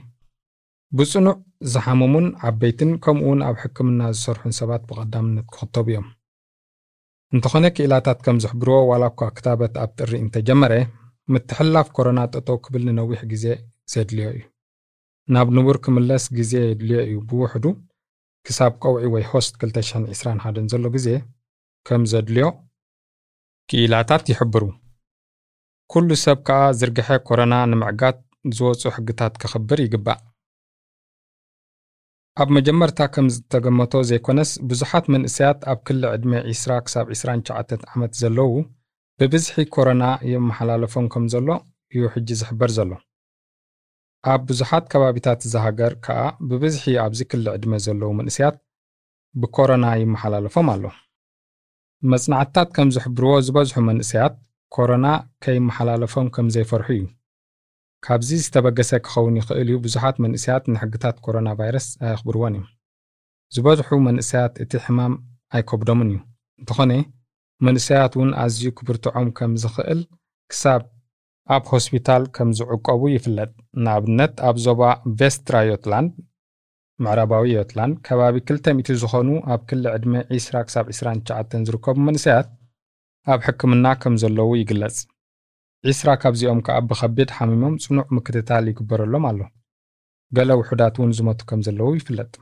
ብጽኑዕ 0.97 1.35
ዝሓመሙን 1.73 2.27
ዓበይትን 2.47 2.91
ከምኡውን 3.03 3.41
ኣብ 3.49 3.55
ሕክምና 3.63 4.01
ዝሰርሑን 4.15 4.53
ሰባት 4.59 4.81
ብቐዳምነት 4.89 5.47
ክኽተቡ 5.53 5.87
እዮም። 5.93 6.07
እንተኾነ 7.33 7.65
ክኢላታት 7.75 8.19
ከም 8.25 8.37
ዝሕብርዎ 8.43 8.77
ዋላ 8.91 9.03
እኳ 9.13 9.29
ክታበት 9.37 9.73
ኣብ 9.83 9.91
ጥሪ 9.99 10.11
እንተጀመረ 10.23 10.73
ምትሕልላፍ 11.33 11.87
ኮሮና 11.97 12.19
ጠጠው 12.33 12.57
ክብል 12.65 12.83
ንነዊሕ 12.89 13.21
ግዜ 13.33 13.45
ዘድልዮ 13.93 14.27
እዩ። 14.35 14.41
ናብ 15.33 15.47
ንቡር 15.57 15.77
ክምለስ 15.85 16.23
ግዜ 16.37 16.53
የድልዮ 16.69 16.97
እዩ 17.07 17.15
ብውሕዱ 17.29 17.65
ክሳብ 18.45 18.74
ቀውዒ 18.83 19.03
ወይ 19.13 19.24
höst 19.31 19.53
221 19.63 20.71
ዘሎ 20.74 20.86
ግዜ 20.95 21.07
ከም 21.88 22.03
ዘድልዮ 22.12 22.45
ክኢላታት 23.69 24.24
ይሕብሩ። 24.31 24.63
ኩሉ 25.91 26.10
ሰብ 26.24 26.39
ከዓ 26.48 26.60
ዝርግሐ 26.79 27.10
ኮረና 27.27 27.53
ንምዕጋት 27.71 28.19
ዝወፁ 28.57 28.81
ሕግታት 28.95 29.33
ከኽብር 29.41 29.79
ይግባእ። 29.86 30.19
ኣብ 32.41 32.50
መጀመርታ 32.57 33.00
ከም 33.13 33.25
ዝተገመቶ 33.36 33.93
ዘይኮነስ 34.10 34.51
ብዙሓት 34.69 35.05
መንእሰያት 35.13 35.60
ኣብ 35.71 35.79
ክሊ 35.88 36.01
ዕድመ 36.15 36.33
20 36.51 36.77
ክሳብ 36.86 37.07
29 37.15 37.83
ዓመት 37.93 38.12
ዘለዉ 38.21 38.51
ብብዝሒ 39.19 39.55
ኮረና 39.75 40.03
የመሓላለፎም 40.33 41.07
ከም 41.13 41.25
ዘሎ 41.33 41.48
እዩ 41.93 42.03
ሕጂ 42.13 42.29
ዝሕበር 42.41 42.71
ዘሎ 42.77 42.91
ኣብ 44.29 44.41
ብዙሓት 44.49 44.85
ከባቢታት 44.91 45.39
ዝሃገር 45.51 45.93
ከዓ 46.05 46.19
ብብዝሒ 46.49 46.83
ኣብዚ 47.03 47.21
ክሊ 47.31 47.45
ዕድመ 47.55 47.73
ዘለዉ 47.85 48.09
መንእስያት 48.19 48.55
ብኮረና 49.41 49.85
ይመሓላለፎም 50.01 50.67
ኣሎ። 50.73 50.83
መጽናዕትታት 52.11 52.69
ከም 52.75 52.89
ዝሕብርዎ 52.95 53.31
ዝበዝሑ 53.47 53.77
መንእሰያት 53.89 54.35
ኮሮና 54.75 55.07
ከይመሓላለፎም 55.43 56.27
ከም 56.35 56.47
ዘይፈርሑ 56.55 56.87
እዩ። 56.97 57.03
ካብዚ 58.05 58.29
ዝተበገሰ 58.43 58.91
ክኸውን 59.05 59.35
ይኽእል 59.39 59.67
እዩ። 59.71 59.77
ብዙሓት 59.85 60.15
መንእሰያት 60.25 60.63
ንሕግታት 60.73 61.17
ኮሮና 61.25 61.49
ቫይረስ 61.59 61.87
ኣየኽብርዎን 62.05 62.55
እዮም። 62.57 62.67
ዝበዝሑ 63.55 63.89
መንእሰያት 64.07 64.53
እቲ 64.63 64.73
ሕማም 64.85 65.13
ኣይከብዶምን 65.57 66.09
እዩ። 66.13 66.19
እንተኾነ 66.61 66.91
መንእሰያት 67.67 68.13
እውን 68.17 68.31
ኣዝዩ 68.43 68.67
ክብርትዖም 68.77 69.27
ከም 69.37 69.51
ዝኽእል 69.63 70.01
ክሳብ 70.51 70.81
ኣብ 71.50 71.63
ሆስፒታል 71.74 72.24
ከም 72.36 72.50
ዝዕቀቡ 72.57 73.01
ይፍለጥ። 73.15 73.51
ንኣብነት 73.83 74.33
ኣብ 74.48 74.57
ዞባ 74.65 74.81
ቬስትራ 75.19 75.55
ዮትላንድ 75.69 76.12
ምዕራባዊ 77.00 77.45
ዮትላንድ 77.57 77.95
ከባቢ 78.07 78.36
200 78.51 78.98
ዝኾኑ 79.03 79.29
ኣብ 79.53 79.62
ክሊ 79.69 79.83
ዕድመ 79.95 80.13
20 80.38 80.62
ክሳብ 80.67 80.86
29 80.95 81.65
ዝርከቡ 81.69 81.95
መንእሰያት 82.07 82.50
ኣብ 83.27 83.39
ሕክምና 83.48 83.88
ከም 84.01 84.13
ዘለዉ 84.21 84.50
ይግለጽ። 84.62 84.98
ዒስራ 85.83 86.10
ካብዚኦም 86.21 86.60
ከዓ 86.65 86.77
ብከቢድ 86.89 87.29
ሓሚሞም 87.38 87.75
ጽኑዕ 87.83 88.07
ምክትታል 88.17 88.65
ይግበረሎም 88.71 89.25
ኣሎ። 89.29 89.39
ገለ 90.31 90.50
ውሑዳት 90.60 90.95
እውን 91.00 91.12
ዝመቱ 91.17 91.39
ከም 91.50 91.62
ዘለዉ 91.67 91.89
ይፍለጥ። 92.00 92.33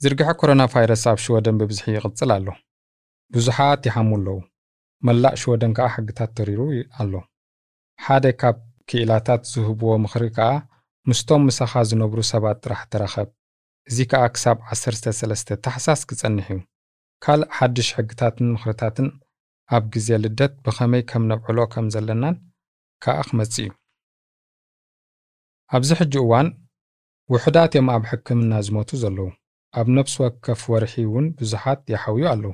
ዝርግሐ 0.00 0.28
ኮሮና 0.40 0.62
ቫይረስ 0.72 1.04
ኣብ 1.12 1.18
ሽወደን 1.24 1.56
ብብዝሒ 1.60 1.86
ይቕጽል 1.96 2.32
ኣሎ። 2.36 2.46
ብዙሓት 3.32 3.82
ይሓሙ 3.88 4.10
ኣለዉ 4.18 4.36
መላእ 5.06 5.36
ሽወደን 5.40 5.72
ከዓ 5.76 5.86
ሕግታት 5.94 6.30
ተሪሩ 6.38 6.60
ኣሎ። 7.00 7.12
ሓደ 7.98 8.24
ካብ 8.40 8.56
ክኢላታት 8.88 9.42
ዝህብዎ 9.52 9.90
ምኽሪ 10.04 10.24
ከዓ 10.36 10.50
ምስቶም 11.06 11.42
ምሳኻ 11.48 11.72
ዝነብሩ 11.90 12.18
ሰባት 12.32 12.58
ጥራሕ 12.64 12.80
ተረኸብ። 12.92 13.28
እዚ 13.88 13.98
ከዓ 14.10 14.22
ክሳብ 14.34 14.56
13 14.72 15.52
ታሕሳስ 15.64 16.00
ክጸንሕ 16.08 16.46
እዩ። 16.54 16.60
ካልእ 17.24 17.50
ሓድሽ 17.56 17.88
ሕግታትን 17.98 18.48
ምኽርታትን 18.54 19.08
ኣብ 19.76 19.84
ግዜ 19.94 20.08
ልደት 20.22 20.52
ብኸመይ 20.64 21.02
ከም 21.10 21.22
ነብዕሎ 21.30 21.58
ከም 21.72 21.86
ዘለናን 21.94 22.36
ከዓ 23.02 23.16
ክመጽእ 23.28 23.64
እዩ። 23.64 23.70
ኣብዚ 25.76 25.90
ሕጂ 26.00 26.14
እዋን 26.24 26.48
ውሕዳት 27.32 27.72
እዮም 27.76 27.88
ኣብ 27.94 28.04
ሕክምና 28.10 28.52
ዝሞቱ 28.66 28.90
ዘለዉ። 29.02 29.28
ኣብ 29.78 29.86
ነፍሲ 29.96 30.14
ወከፍ 30.24 30.60
ወርሒ 30.72 30.94
እውን 31.08 31.26
ብዙሓት 31.38 31.80
ይሓውዩ 31.92 32.24
ኣለዉ 32.32 32.52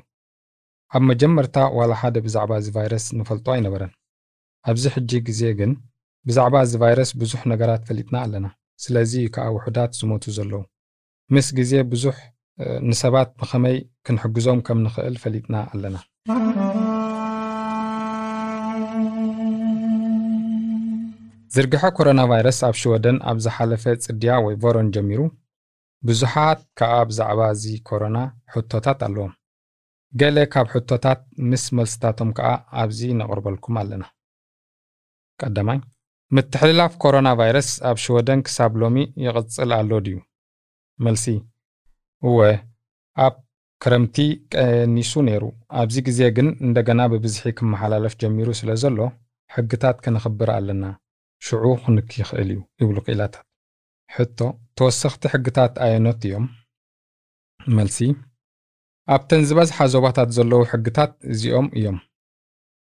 ኣብ 0.97 1.03
መጀመርታ 1.11 1.57
ዋላ 1.77 1.93
ሓደ 2.01 2.17
ብዛዕባ 2.25 2.51
እዚ 2.61 2.69
ቫይረስ 2.77 3.05
ንፈልጦ 3.19 3.47
ኣይነበረን 3.55 3.93
ኣብዚ 4.71 4.85
ሕጂ 4.95 5.11
ግዜ 5.29 5.43
ግን 5.59 5.73
ብዛዕባ 6.29 6.55
እዚ 6.67 6.73
ቫይረስ 6.83 7.11
ብዙሕ 7.21 7.41
ነገራት 7.53 7.83
ፈሊጥና 7.89 8.17
ኣለና 8.27 8.47
ስለዚ 8.85 9.13
ከዓ 9.35 9.47
ውሕዳት 9.57 9.93
ዝሞቱ 10.01 10.25
ዘለዉ 10.37 10.61
ምስ 11.35 11.49
ግዜ 11.59 11.73
ብዙሕ 11.93 12.17
ንሰባት 12.89 13.31
ብኸመይ 13.41 13.77
ክንሕግዞም 14.07 14.61
ከም 14.67 14.79
ንኽእል 14.87 15.17
ፈሊጥና 15.23 15.57
ኣለና 15.73 15.97
ዝርግሐ 21.57 21.85
ኮሮና 21.97 22.21
ቫይረስ 22.33 22.61
ኣብ 22.69 22.77
ሽወደን 22.83 23.19
ኣብ 23.31 23.39
ዝሓለፈ 23.47 23.85
ጽድያ 24.05 24.37
ወይ 24.47 24.55
ቮሮን 24.65 24.89
ጀሚሩ 24.97 25.21
ብዙሓት 26.09 26.61
ከዓ 26.79 26.95
ብዛዕባ 27.11 27.41
እዚ 27.57 27.67
ኮሮና 27.91 28.19
ሕቶታት 28.55 29.03
ኣለዎም 29.09 29.35
ገለ 30.21 30.37
ካብ 30.53 30.67
ሕቶታት 30.73 31.21
ምስ 31.51 31.65
መልስታቶም 31.77 32.31
ከዓ 32.37 32.49
ኣብዚ 32.83 33.01
ነቕርበልኩም 33.21 33.77
ኣለና። 33.81 34.05
ቀዳማይ 35.41 35.79
ምትሕልላፍ 36.31 36.93
ኮሮና 37.03 37.29
ቫይረስ 37.41 37.71
ኣብ 37.89 37.97
ሽወደን 38.05 38.41
ክሳብ 38.47 38.73
ሎሚ 38.83 38.97
ይቕጽል 39.25 39.71
ኣሎ 39.79 39.91
ድዩ? 40.07 40.17
መልሲ 40.99 41.25
እወ 42.23 42.39
ኣብ 43.17 43.35
ክረምቲ 43.83 44.17
ቀኒሱ 44.53 45.13
ነይሩ። 45.29 45.45
ኣብዚ 45.81 45.97
ግዜ 46.09 46.21
ግን 46.37 46.49
እንደገና 46.67 47.01
ብብዝሒ 47.13 47.53
ክመሓላለፍ 47.59 48.15
ጀሚሩ 48.23 48.49
ስለ 48.61 48.71
ዘሎ 48.83 48.99
ሕግታት 49.51 49.97
ከነኽብር 50.05 50.51
ኣለና። 50.59 50.85
ሽዑ 51.43 51.65
ክንክ 51.83 52.11
ይኽእል 52.21 52.51
እዩ 52.55 52.61
ይብሉ 52.83 52.97
ክኢላታት 53.07 53.45
ሕቶ 54.11 54.39
ተወሰኽቲ 54.79 55.23
ሕግታት 55.35 55.75
ኣየኖት 55.87 56.23
እዮም? 56.29 56.47
መልሲ 57.77 57.99
ኣብተን 59.09 59.43
ዝበዝሓ 59.49 59.79
ዞባታት 59.93 60.29
ዘለዉ 60.37 60.61
ሕግታት 60.71 61.13
እዚኦም 61.33 61.67
እዮም። 61.79 61.99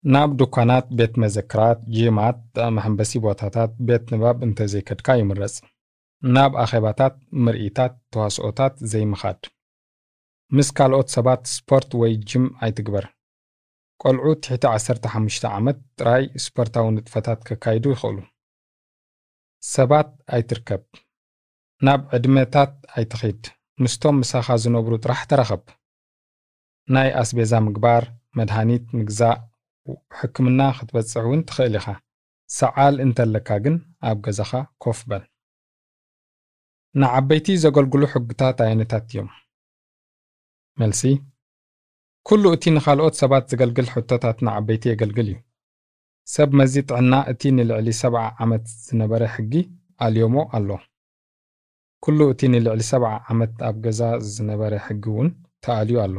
ናብ 0.05 0.31
ድኳናት 0.41 0.87
ቤት 0.99 1.15
መዘክራት 1.23 1.79
ጂማት 1.97 2.39
መሐንበሲ 2.77 3.13
ቦታታት 3.25 3.73
ቤት 3.89 4.05
ንባብ 4.13 4.37
እንተዘይከድካ 4.47 5.17
ይምረጽ 5.21 5.57
ናብ 6.23 6.53
ኣኼባታት 6.65 7.15
ምርኢታት 7.45 7.95
ተዋስኦታት 8.13 8.75
ዘይምኻድ። 8.93 9.41
ምስ 10.53 10.69
ካልኦት 10.77 11.09
ሰባት 11.17 11.43
ስፖርት 11.55 11.91
ወይ 12.01 12.13
ጅም 12.31 12.45
ኣይትግበር። 12.65 13.07
ቆልዑ 14.01 14.27
ትሕቲ 14.45 14.65
15 14.73 15.47
ዓመት 15.57 15.79
ጥራይ 15.99 16.25
ስፖርታዊ 16.45 16.87
ንጥፈታት 16.97 17.41
ከካይዱ 17.49 17.85
ይኽእሉ። 17.95 18.19
ሰባት 19.63 20.11
ኣይትርከብ። 20.37 20.83
ናብ 21.83 22.01
ዕድመታት 22.17 22.73
ኣይትኺድ 22.97 23.43
ምስቶም 23.79 24.17
ምሳኻ 24.23 24.57
ዝነብሩ 24.63 24.95
ጥራሕ 25.05 25.21
ተረኸብ 25.33 25.63
ናይ 26.95 27.09
ኣስቤዛ 27.21 27.53
ምግባር 27.67 28.05
መድሃኒት 28.39 28.85
ምግዛእ 28.99 29.39
ሕክምና 30.19 30.61
ክትበጽሕ 30.77 31.23
እውን 31.27 31.41
ትኽእል 31.49 31.75
ኢኻ። 31.81 31.87
ሰዓል 32.51 32.95
እንተለካ 33.05 33.49
ግን 33.65 33.75
ኣብ 34.09 34.19
ገዛኻ 34.27 34.53
ኮፍ 34.85 35.01
በል። 35.11 35.25
ንዓበይቲ 36.95 37.57
ዘገልግሉ 37.65 38.03
ሕግታት 38.13 38.59
ዓይነታት 38.67 39.05
እዮም። 39.13 39.29
መልሲ 40.77 41.03
ኩሉ 42.27 42.45
እቲ 42.55 42.65
ንኻልኦት 42.77 43.15
ሰባት 43.21 43.45
ዝገልግል 43.51 43.87
ሕቶታት 43.95 44.39
ንዓበይቲ 44.47 44.85
የገልግል 44.91 45.29
እዩ። 45.33 45.37
ሰብ 46.27 46.51
መዚ 46.61 46.75
ጥዕና 46.89 47.15
እቲ 47.33 47.43
ንልዕሊ 47.59 47.89
ሰብዓ 48.03 48.23
ዓመት 48.45 48.65
ዝነበረ 48.87 49.23
ሕጊ 49.35 49.53
ኣልዮሞ 50.07 50.37
ኣሎ። 50.57 50.69
ኩሉ 52.03 52.19
እቲ 52.33 52.41
ንልዕሊ 52.55 52.81
ሰብዓ 52.93 53.13
ዓመት 53.33 53.55
ኣብ 53.69 53.77
ገዛ 53.85 54.01
ዝነበረ 54.35 54.73
ሕጊ 54.87 55.05
እውን 55.13 55.29
ተኣልዩ 55.65 55.97
ኣሎ 56.07 56.17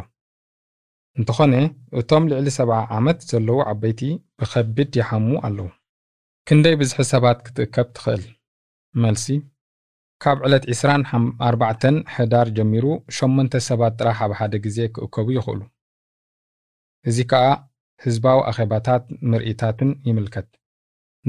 እንተኾነ 1.20 1.54
እቶም 2.00 2.24
ልዕሊ 2.32 2.50
ሰብዓ 2.58 2.76
ዓመት 2.98 3.20
ዘለዉ 3.30 3.58
ዓበይቲ 3.70 4.02
ብከቢድ 4.40 4.92
ይሓሙ 5.00 5.30
ኣለዉ። 5.48 5.68
ክንደይ 6.48 6.76
ብዝሒ 6.80 7.00
ሰባት 7.14 7.40
ክትእከብ 7.46 7.88
ትኽእል? 7.96 8.24
መልሲ 9.04 9.26
ካብ 10.24 10.38
ዕለት 10.48 10.64
24 10.72 12.00
ሕዳር 12.16 12.48
ጀሚሩ 12.58 12.86
8 13.20 13.58
ሰባት 13.68 13.94
ጥራሕ 14.00 14.18
ኣብ 14.26 14.32
ሓደ 14.40 14.54
ግዜ 14.66 14.78
ክእከቡ 14.96 15.28
ይኽእሉ። 15.38 15.62
እዚ 17.10 17.18
ከኣ 17.32 17.46
ህዝባዊ 18.06 18.40
ኣኼባታት 18.52 19.04
ምርኢታትን 19.32 19.92
ይምልከት። 20.10 20.50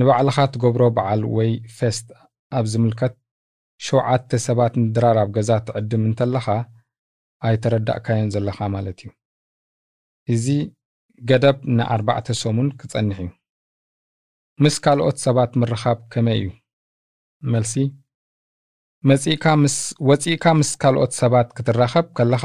ንባዕልኻ 0.01 0.37
ትገብሮ 0.55 0.83
በዓል 0.97 1.23
ወይ 1.37 1.51
ፌስት 1.79 2.07
ኣብ 2.59 2.67
ዝምልከት 2.73 3.15
ሸውዓተ 3.87 4.31
ሰባት 4.49 4.75
ምድራር 4.83 5.19
ኣብ 5.23 5.31
ገዛ 5.39 5.51
ትዕድም 5.69 6.05
እንተለኻ 6.11 6.47
ኣይተረዳእካዮን 7.49 8.31
ዘለኻ 8.35 8.59
ማለት 8.77 8.99
እዩ 9.03 9.11
እዚ 10.35 10.47
ገደብ 11.29 11.59
ንኣርባዕተ 11.77 12.29
ሰሙን 12.43 12.69
ክጸንሕ 12.81 13.19
እዩ። 13.25 13.29
ምስ 14.63 14.77
ካልኦት 14.85 15.19
ሰባት 15.25 15.53
ምርኻብ 15.61 15.99
ከመይ 16.13 16.39
እዩ? 16.41 16.47
መልሲ 17.53 17.75
ወፂእካ 20.09 20.47
ምስ 20.61 20.71
ካልኦት 20.83 21.13
ሰባት 21.21 21.49
ክትራኸብ 21.57 22.07
ከለኻ 22.17 22.45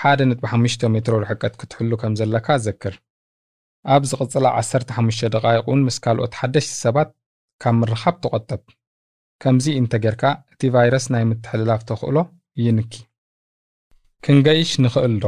ሓደ 0.00 0.20
ነጥቢ 0.30 0.44
ሓሙሽተ 0.52 0.82
ሜትሮ 0.94 1.14
ርሕቀት 1.22 1.54
ክትሕሉ 1.60 1.92
ከም 2.00 2.12
ዘለካ 2.20 2.48
ዘክር። 2.66 2.94
ኣብ 3.94 4.02
ዝቕፅላ 4.10 4.46
15 4.60 5.30
ደቓይቕ 5.34 5.64
እውን 5.68 5.80
ምስ 5.86 5.96
ካልኦት 6.04 6.32
ሓደሽቲ 6.40 6.72
ሰባት 6.84 7.10
ካብ 7.62 7.74
ምርኻብ 7.80 8.16
ትቖጠብ 8.24 8.62
ከምዚ 9.42 9.66
እንተጌርካ 9.80 10.22
እቲ 10.52 10.62
ቫይረስ 10.74 11.06
ናይ 11.14 11.24
ምትሕልላፍ 11.30 11.80
ተኽእሎ 11.88 12.16
ይንኪ። 12.64 12.92
ክንገይሽ 14.24 14.70
ንኽእል 14.84 15.14
ዶ 15.24 15.26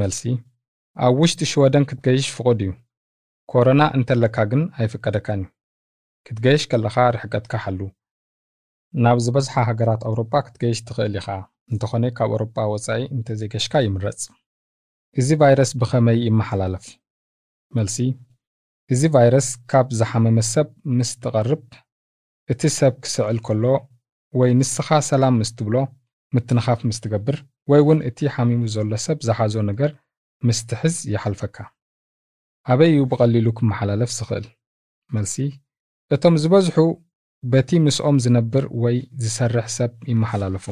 መልሲ። 0.00 0.22
ኣብ 0.96 1.14
ውሽጢ 1.22 1.40
ሽወደን 1.52 1.84
ክትገይሽ 1.90 2.26
ፍቑድ 2.36 2.60
እዩ። 2.66 2.70
ኮሮና 3.48 3.82
እንተለካ 3.96 4.36
ግን 4.50 4.62
ኣይፍቀደካን 4.80 5.40
እዩ። 5.44 5.48
ክትገይሽ 6.26 6.62
ከለኻ 6.70 6.96
ርሕቀትካ 7.16 7.52
ሓሉ 7.64 7.80
ናብ 9.04 9.18
ዝበዝሓ 9.24 9.54
ሃገራት 9.68 10.02
ኣውሮጳ 10.08 10.32
ክትገይሽ 10.46 10.78
ትኽእል 10.88 11.14
ኢኻ። 11.20 11.28
እንተኾነ 11.72 12.04
ካብ 12.18 12.30
ኣውሮጳ 12.34 12.56
ወፃኢ 12.72 13.02
እንተዘይገሽካ 13.14 13.74
ይምረፅ። 13.86 14.22
እዚ 15.20 15.28
ቫይረስ 15.40 15.70
ብኸመይ 15.80 16.18
ይመሓላለፍ? 16.28 16.86
መልሲ 17.76 17.96
እዚ 18.92 19.02
ቫይረስ 19.14 19.48
ካብ 19.70 19.86
ዝሓመመ 19.98 20.38
ሰብ 20.52 20.68
ምስ 20.96 21.10
ትቐርብ 21.22 21.62
እቲ 22.52 22.62
ሰብ 22.78 22.94
ክስዕል 23.04 23.38
ከሎ 23.46 23.64
ወይ 24.38 24.50
ንስኻ 24.60 24.88
ሰላም 25.10 25.34
ምስ 25.40 25.50
ትብሎ 25.58 25.76
ምትንኻፍ 26.34 26.80
ምስ 26.88 26.98
ትገብር 27.04 27.36
ወይ 27.70 27.80
እውን 27.84 28.00
እቲ 28.08 28.18
ሓሚሙ 28.34 28.62
ዘሎ 28.74 28.92
ሰብ 29.06 29.18
ዝሓዞ 29.26 29.54
ነገር 29.70 29.90
ምስ 30.46 30.58
ትሕዝ 30.70 30.96
ይሓልፈካ 31.12 31.56
ኣበይ 32.72 32.90
እዩ 32.92 33.00
ብቐሊሉ 33.10 33.46
ክመሓላለፍ 33.58 34.10
ዝኽእል? 34.18 34.46
መልሲ 35.14 35.34
እቶም 36.14 36.34
ዝበዝሑ 36.42 36.76
በቲ 37.52 37.70
ምስኦም 37.86 38.16
ዝነብር 38.24 38.64
ወይ 38.82 38.96
ዝሰርሕ 39.22 39.66
ሰብ 39.76 39.92
ይመሓላለፉ 40.10 40.66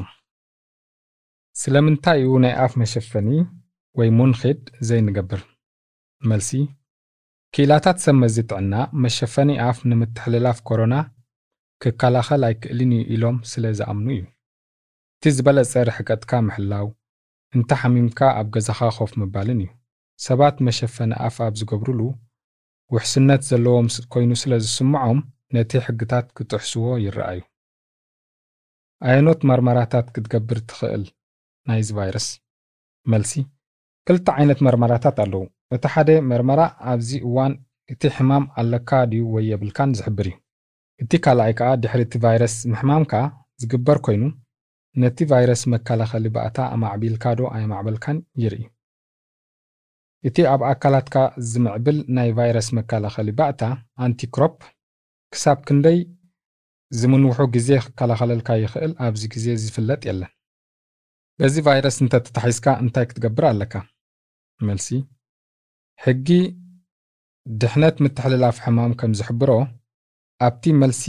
ስለምንታይ 1.61 2.20
እዩ 2.22 2.30
ናይ 2.44 2.54
ኣፍ 2.64 2.72
መሸፈኒ 2.82 3.28
ወይ 3.99 4.08
ሙንኺድ 4.18 4.61
ዘይንገብር? 4.88 5.42
መልሲ 6.30 6.50
ኪላታት 7.54 7.99
ሰብ 8.04 8.16
መዚ 8.22 8.37
ጥዕና 8.50 8.75
መሸፈኒ 9.04 9.50
ኣፍ 9.68 9.78
ንምትሕልላፍ 9.90 10.58
ኮሮና 10.68 10.94
ክከላኸል 11.82 12.42
ኣይክእልን 12.49 12.92
እዩ 12.96 13.02
ኢሎም 13.14 13.37
ስለ 13.50 13.64
ዝኣምኑ 13.78 14.08
እዩ 14.16 14.22
እቲ 15.22 15.30
ዝበለጸ 15.38 15.72
ርሕቀትካ 15.88 16.30
ምሕላው 16.44 16.86
እንተሓሚምካ 17.56 18.20
ኣብ 18.38 18.46
ገዛኻ 18.54 18.80
ኮፍ 18.96 19.12
ምባልን 19.20 19.60
እዩ። 19.64 19.68
ሰባት 20.24 20.56
መሸፈኒ 20.66 21.11
ኣፍ 21.26 21.37
ኣብ 21.46 21.54
ዝገብሩሉ 21.61 22.00
ውሕስነት 22.94 23.42
ዘለዎም 23.50 23.88
ኮይኑ 24.14 24.30
ስለ 24.42 24.52
ዝስምዖም 24.64 25.18
ነቲ 25.56 25.70
ሕግታት 25.87 26.26
ክጥሕስዎ 26.38 26.87
ይረኣዩ። 27.04 27.40
ኣየኖት 29.06 29.40
መርመራታት 29.50 30.06
ክትገብር 30.16 30.61
ትኽእል 30.68 31.04
ናይዚ 31.68 31.88
ቫይረስ? 32.00 32.28
መልሲ 33.14 33.32
ክልተ 34.08 34.26
ዓይነት 34.38 34.61
መርመራታት 34.68 35.16
ኣለዉ። 35.26 35.44
እቲ 35.76 35.85
ሓደ 35.94 36.11
መርመራ 36.32 36.61
ኣብዚ 36.92 37.11
እዋን 37.28 37.54
እቲ 37.94 38.02
ሕማም 38.18 38.46
ኣለካ 38.61 38.90
ድዩ 39.12 39.24
ወይ 39.37 39.46
የብልካን 39.52 39.94
ዝሕብር 40.00 40.28
እዩ። 40.32 40.37
እቲ 41.04 41.12
ካልኣይ 41.26 41.54
ከዓ 41.61 41.70
ድሕሪ 41.85 42.02
እቲ 42.08 42.14
ቫይረስ 42.26 42.56
ምሕማምካ 42.74 43.14
ዝግበር 43.62 44.00
ኮይኑ 44.08 44.24
ነቲ 45.00 45.18
ቫይረስ 45.31 45.62
መከላኸሊ 45.72 46.26
ባእታ 46.37 46.59
ኣማዕቢልካ 46.74 47.24
ዶ 47.38 47.42
ኣይማዕበልካን 47.57 48.18
ይርኢ። 48.42 48.62
እቲ 50.24 50.37
ኣብ 50.52 50.62
ኣካላትካ 50.70 51.14
ዝምዕብል 51.50 51.98
ናይ 52.16 52.28
ቫይረስ 52.38 52.68
መከላኸሊ 52.78 53.28
ባእታ 53.38 53.62
antikropp 54.07 54.57
ክሳብ 55.33 55.59
ክንደይ 55.68 55.98
ዝምንውሑ 56.92 57.40
ግዜ 57.55 57.68
ክከላኸለልካ 57.87 58.48
ይኽእል 58.62 58.92
ኣብዚ 59.07 59.22
ግዜ 59.35 59.46
ዝፍለጥ 59.62 60.02
የለን። 60.09 60.33
በዚ 61.40 61.55
ቫይረስ 61.68 61.96
እንተተታሒዝካ 62.05 62.66
እንታይ 62.83 63.07
ክትገብር 63.11 63.44
ኣለካ? 63.50 63.74
መልሲ 64.61 64.88
ሕጊ 66.00 66.28
ድሕነት 67.46 67.96
ምትሕልላፍ 68.05 68.57
ሕማም 68.64 68.92
ከም 69.00 69.12
ዝሕብሮ 69.18 69.50
ኣብቲ 70.46 70.64
መልሲ 70.81 71.02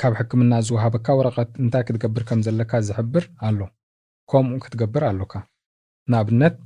ካብ 0.00 0.12
ሕክምና 0.18 0.52
ዝወሃበካ 0.66 1.06
ወረቐት 1.18 1.50
እንታይ 1.62 1.82
ክትገብር 1.88 2.22
ከም 2.28 2.40
ዘለካ 2.46 2.72
ዝሕብር 2.88 3.24
ኣሎ። 3.46 3.58
ከምኡ 4.30 4.58
ክትገብር 4.64 5.02
ኣለካ። 5.10 5.32
ንኣብነት 6.10 6.56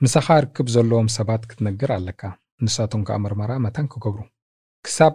ምሳኻ 0.00 0.28
ርክብ 0.44 0.66
ዘለዎም 0.74 1.08
ሰባት 1.16 1.42
ክትነግር 1.50 1.90
ኣለካ። 1.98 2.22
ንሳቶም 2.64 3.02
ከዓ 3.06 3.16
ምርመራ 3.24 3.52
መተን 3.64 3.86
ክገብሩ። 3.92 4.20
ክሳብ 4.84 5.14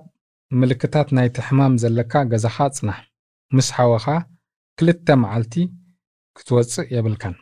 ምልክታት 0.51 1.07
ናይቲ 1.17 1.35
ሕማም 1.47 1.73
ዘለካ 1.83 2.13
ገዛኻ 2.31 2.57
ጽናሕ። 2.77 2.99
ምስ 3.55 3.67
ሓወኻ 3.75 4.05
ክልተ 4.79 5.07
መዓልቲ 5.23 5.53
ክትወፅእ 6.37 6.87
የብልካን። 6.95 7.35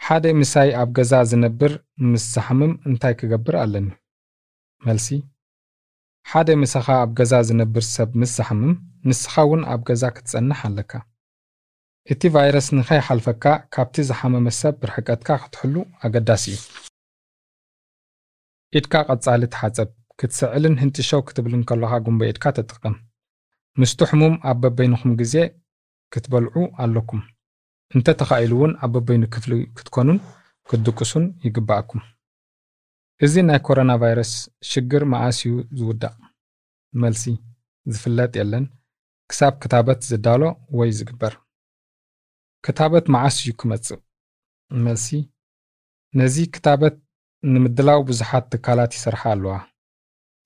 ሓደ 0.00 0.24
ምሳይ 0.40 0.68
ኣብ 0.80 0.88
ገዛ 0.96 1.12
ዝነብር 1.30 1.72
ምስ 2.10 2.24
ዝሓምም 2.34 2.72
እንታይ 2.88 3.14
ክገብር 3.20 3.54
ኣለኒ? 3.62 3.88
መልሲ 4.86 5.08
ሓደ 6.30 6.48
ምሳኻ 6.62 6.86
ኣብ 7.02 7.10
ገዛ 7.18 7.32
ዝነብር 7.48 7.84
ሰብ 7.94 8.10
ምስ 8.20 8.30
ዝሓምም 8.38 8.72
ንስኻ 9.08 9.34
እውን 9.46 9.62
ኣብ 9.72 9.80
ገዛ 9.88 10.02
ክትጸንሕ 10.16 10.58
ኣለካ። 10.68 10.92
እቲ 12.12 12.22
ቫይረስ 12.34 12.66
ንኸይሓልፈካ 12.76 13.44
ካብቲ 13.74 13.94
ዝሓመመ 14.08 14.46
ሰብ 14.60 14.76
ርሕቀትካ 14.88 15.28
ክትሕሉ 15.42 15.74
ኣገዳሲ 16.04 16.44
እዩ። 16.56 16.60
ኢድካ 18.78 18.94
ቀጻሊ 19.08 19.42
ትሓፀብ 19.54 19.90
ክትስዕልን 20.20 20.76
ህንጭሸው 20.82 21.20
ክትብልን 21.28 21.62
ከለኻ 21.70 21.92
ጉንበ 22.06 22.20
ኢድካ 22.30 22.44
ተጥቀም 22.58 22.96
ምስቱ 23.80 24.00
ሕሙም 24.10 24.34
ኣብ 24.50 24.58
በበይንኹም 24.62 25.12
ግዜ 25.22 25.34
ክትበልዑ 26.12 26.56
ኣለኩም። 26.84 27.22
እንተተኻኢሉ 27.96 28.52
እውን 28.58 28.72
ኣብ 28.84 28.92
በበይኑ 28.94 29.24
ክፍሊ 29.34 29.52
ክትኮኑን 29.78 30.18
ክትድቅሱን 30.70 31.26
ይግባኣኩም 31.46 32.02
እዚ 33.26 33.34
ናይ 33.46 33.58
ኮሮና 33.66 33.92
ቫይረስ 34.02 34.32
ሽግር 34.70 35.02
መኣስ 35.12 35.38
እዩ 35.44 35.52
ዝውዳእ? 35.78 36.12
መልሲ 37.02 37.22
ዝፍለጥ 37.92 38.32
የለን። 38.40 38.64
ክሳብ 39.30 39.54
ክታበት 39.62 40.00
ዝዳሎ 40.10 40.42
ወይ 40.78 40.90
ዝግበር? 40.98 41.32
ክታበት 42.64 43.06
መዓስ 43.14 43.36
እዩ 43.42 43.50
ክመጽእ? 43.60 43.98
መልሲ 44.84 45.08
ነዚ 46.18 46.36
ክታበት 46.54 46.96
ንምድላው 47.54 48.00
ብዙሓት 48.10 48.46
ትካላት 48.52 48.92
ይሰርሓ 48.98 49.22
ኣለዋ። 49.34 49.56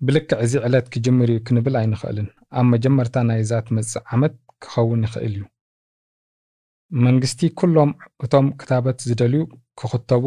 ብልክዕ 0.06 0.38
እዚ 0.46 0.54
ዕለት 0.68 0.86
ክጅምር 0.94 1.28
እዩ 1.34 1.38
ክንብል 1.48 1.76
ኣይንኽእልን። 1.82 2.28
ኣብ 2.58 2.66
መጀመርታ 2.72 3.16
ናይዛ 3.28 3.52
ትመጽእ 3.66 4.04
ዓመት 4.14 4.34
ክኸውን 4.64 5.04
ይኽእል 5.08 5.34
እዩ። 5.38 5.44
መንግስቲ 7.04 7.40
ኩሎም 7.58 7.92
እቶም 8.24 8.48
ክታበት 8.62 8.98
ዝደልዩ 9.10 9.44
ክኽተቡ 9.80 10.24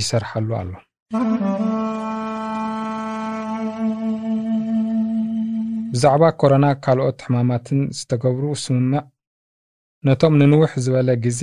ይሰርሓሉ 0.00 0.48
ኣሎ 0.62 0.72
ብዛዕባ 5.94 6.22
ኮሮና 6.40 6.66
ካልኦት 6.84 7.18
ሕማማትን 7.24 7.80
ዝተገብሩ 7.96 8.44
ስምምዕ 8.62 9.02
ነቶም 10.04 10.34
ንንውሕ 10.40 10.72
ዝበለ 10.84 11.10
ግዜ 11.24 11.40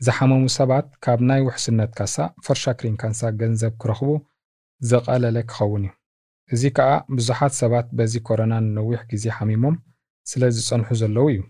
ዝሓመሙ 0.00 0.42
ሰባት 0.56 0.86
ካብ 1.04 1.20
ናይ 1.28 1.40
ውሕስነት 1.46 1.90
ካሳ 1.98 2.16
ፈርሻክሪን 2.46 2.96
ካንሳ 3.02 3.20
ገንዘብ 3.40 3.72
ክረኽቡ 3.82 4.10
ዘቐለለ 4.80 5.36
ክኸውን 5.50 5.84
እዩ። 5.86 5.92
እዚ 6.50 6.62
ከዓ 6.76 6.90
ብዙሓት 7.16 7.54
ሰባት 7.60 7.88
በዚ 7.98 8.14
ኮሮና 8.28 8.52
ንነዊሕ 8.66 9.00
ግዜ 9.12 9.24
ሓሚሞም 9.38 9.76
ስለ 10.26 10.42
ዝጸንሑ 10.56 10.88
ዘለዉ 11.02 11.26
እዩ። 11.32 11.40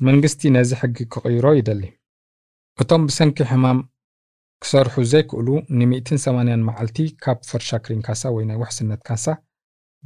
መንግስቲ 0.00 0.50
ነዚ 0.56 0.70
ሕጊ 0.82 0.96
ክቕይሮ 1.14 1.46
ይደሊ። 1.60 1.82
እቶም 2.78 3.02
ብሰንኪ 3.08 3.38
ሕማም 3.52 3.78
ክሰርሑ 4.62 4.94
ዘይክእሉ 5.12 5.48
ን180 5.80 6.62
መዓልቲ 6.68 6.98
ካብ 7.24 7.38
ፈርሻክሪን 7.50 8.00
ካሳ 8.08 8.22
ወይ 8.36 8.44
ናይ 8.50 8.58
ውሕስነት 8.62 9.02
ካሳ 9.08 9.26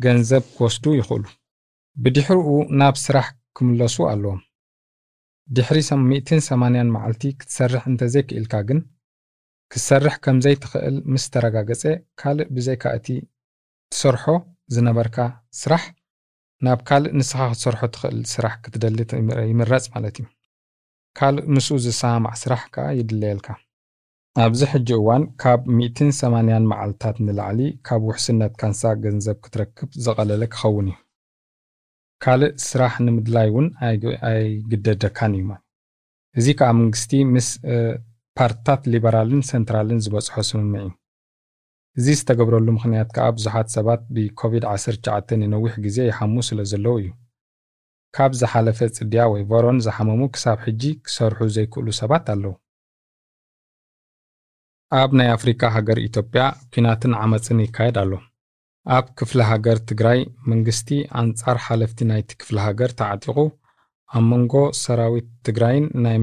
ገንዘብ 0.05 0.44
ክወስዱ 0.57 0.85
ይኽእሉ። 0.98 1.24
ብድሕሪኡ 1.96 2.48
ናብ 2.81 2.96
ስራሕ 3.05 3.26
ክምለሱ 3.57 3.96
ኣለዎም። 4.11 4.40
ድሕሪ 5.57 5.78
180 5.92 6.92
መዓልቲ 6.94 7.22
ክትሰርሕ 7.40 7.83
እንተዘይክኢልካ 7.90 8.55
ግን 8.68 8.78
ክሰርሕ 9.72 10.14
ከም 10.24 10.37
ዘይትኽእል 10.44 10.96
ምስ 11.12 11.24
ተረጋገፀ 11.35 11.83
ካልእ 12.20 12.48
ብዘይካ 12.55 12.85
እቲ 12.98 13.07
ትሰርሖ 13.92 14.24
ዝነበርካ 14.74 15.16
ስራሕ 15.61 15.85
ናብ 16.66 16.81
ካልእ 16.88 17.14
ንስኻ 17.18 17.40
ክትሰርሖ 17.52 17.81
ትኽእል 17.94 18.18
ስራሕ 18.35 18.55
ክትደሊ 18.64 18.98
ይምረፅ 19.50 19.85
ማለት 19.94 20.16
እዩ። 20.20 20.26
ካልእ 21.18 21.46
ምስኡ 21.55 21.76
ዝሰማማዕ 21.85 22.35
ስራሕ 22.42 22.62
ከዓ 22.74 22.87
ይድለየልካ 22.98 23.48
ኣብዚ 24.40 24.61
ሕጂ 24.73 24.88
እዋን 24.99 25.23
ካብ 25.42 25.61
180 25.79 26.68
መዓልትታት 26.71 27.16
ንላዕሊ 27.25 27.59
ካብ 27.87 28.03
ውሕስነት 28.09 28.53
ካንሳ 28.61 28.83
ገንዘብ 29.03 29.37
ክትረክብ 29.45 29.88
ዘቐለለ 30.05 30.42
ክኸውን 30.55 30.87
እዩ። 30.92 30.97
ካልእ 32.25 32.53
ስራሕ 32.66 32.95
ንምድላይ 33.07 33.49
እውን 33.51 33.66
ኣይግደደካን 34.31 35.35
እዩ 35.40 35.45
እዚ 36.38 36.47
ከዓ 36.59 36.68
መንግስቲ 36.81 37.12
ምስ 37.35 37.49
ፓርትታት 38.38 38.83
ሊበራልን 38.92 39.42
ሰንትራልን 39.51 40.01
ዝበፅሖ 40.07 40.37
ስምምዕ 40.51 40.83
እዩ። 40.87 40.90
እዚ 41.99 42.07
ዝተገብረሉ 42.21 42.66
ምክንያት 42.79 43.09
ከዓ 43.16 43.27
ብዙሓት 43.37 43.68
ሰባት 43.77 44.03
ብኮቪድ-19 44.14 45.38
ንነዊሕ 45.42 45.75
ግዜ 45.87 45.99
ይሓሙ 46.11 46.35
ስለ 46.51 46.61
ዘለዉ 46.73 46.97
እዩ። 47.03 47.11
ካብ 48.16 48.33
ዝሓለፈ 48.40 48.79
ፅድያ 48.99 49.21
ወይ 49.35 49.42
våren 49.53 49.79
ዝሓመሙ 49.88 50.23
ክሳብ 50.35 50.59
ሕጂ 50.66 50.83
ክሰርሑ 51.07 51.40
ዘይክእሉ 51.57 51.88
ሰባት 52.03 52.27
ኣለዉ 52.35 52.55
ኣብ 54.98 55.11
ናይ 55.18 55.28
ኣፍሪካ 55.37 55.70
ሃገር 55.74 55.98
ኢትዮጵያ 56.09 56.42
ኩናትን 56.72 57.12
ዓመፅን 57.22 57.59
ይካየድ 57.64 57.96
ኣሎ። 58.02 58.12
ኣብ 58.96 59.07
ክፍለ 59.18 59.40
ሃገር 59.50 59.78
ትግራይ 59.90 60.20
መንግስቲ 60.50 60.88
ኣንጻር 61.20 61.59
ሓለፍቲ 61.66 61.98
ናይቲ 62.11 62.31
ክፍለ 62.40 62.57
ሃገር 62.66 62.90
ተዓጢቑ 63.00 63.38
ኣብ 64.16 64.24
መንጎ 64.33 64.55
ሰራዊት 64.83 65.28
ትግራይን 65.48 65.87
ናይ 66.05 66.16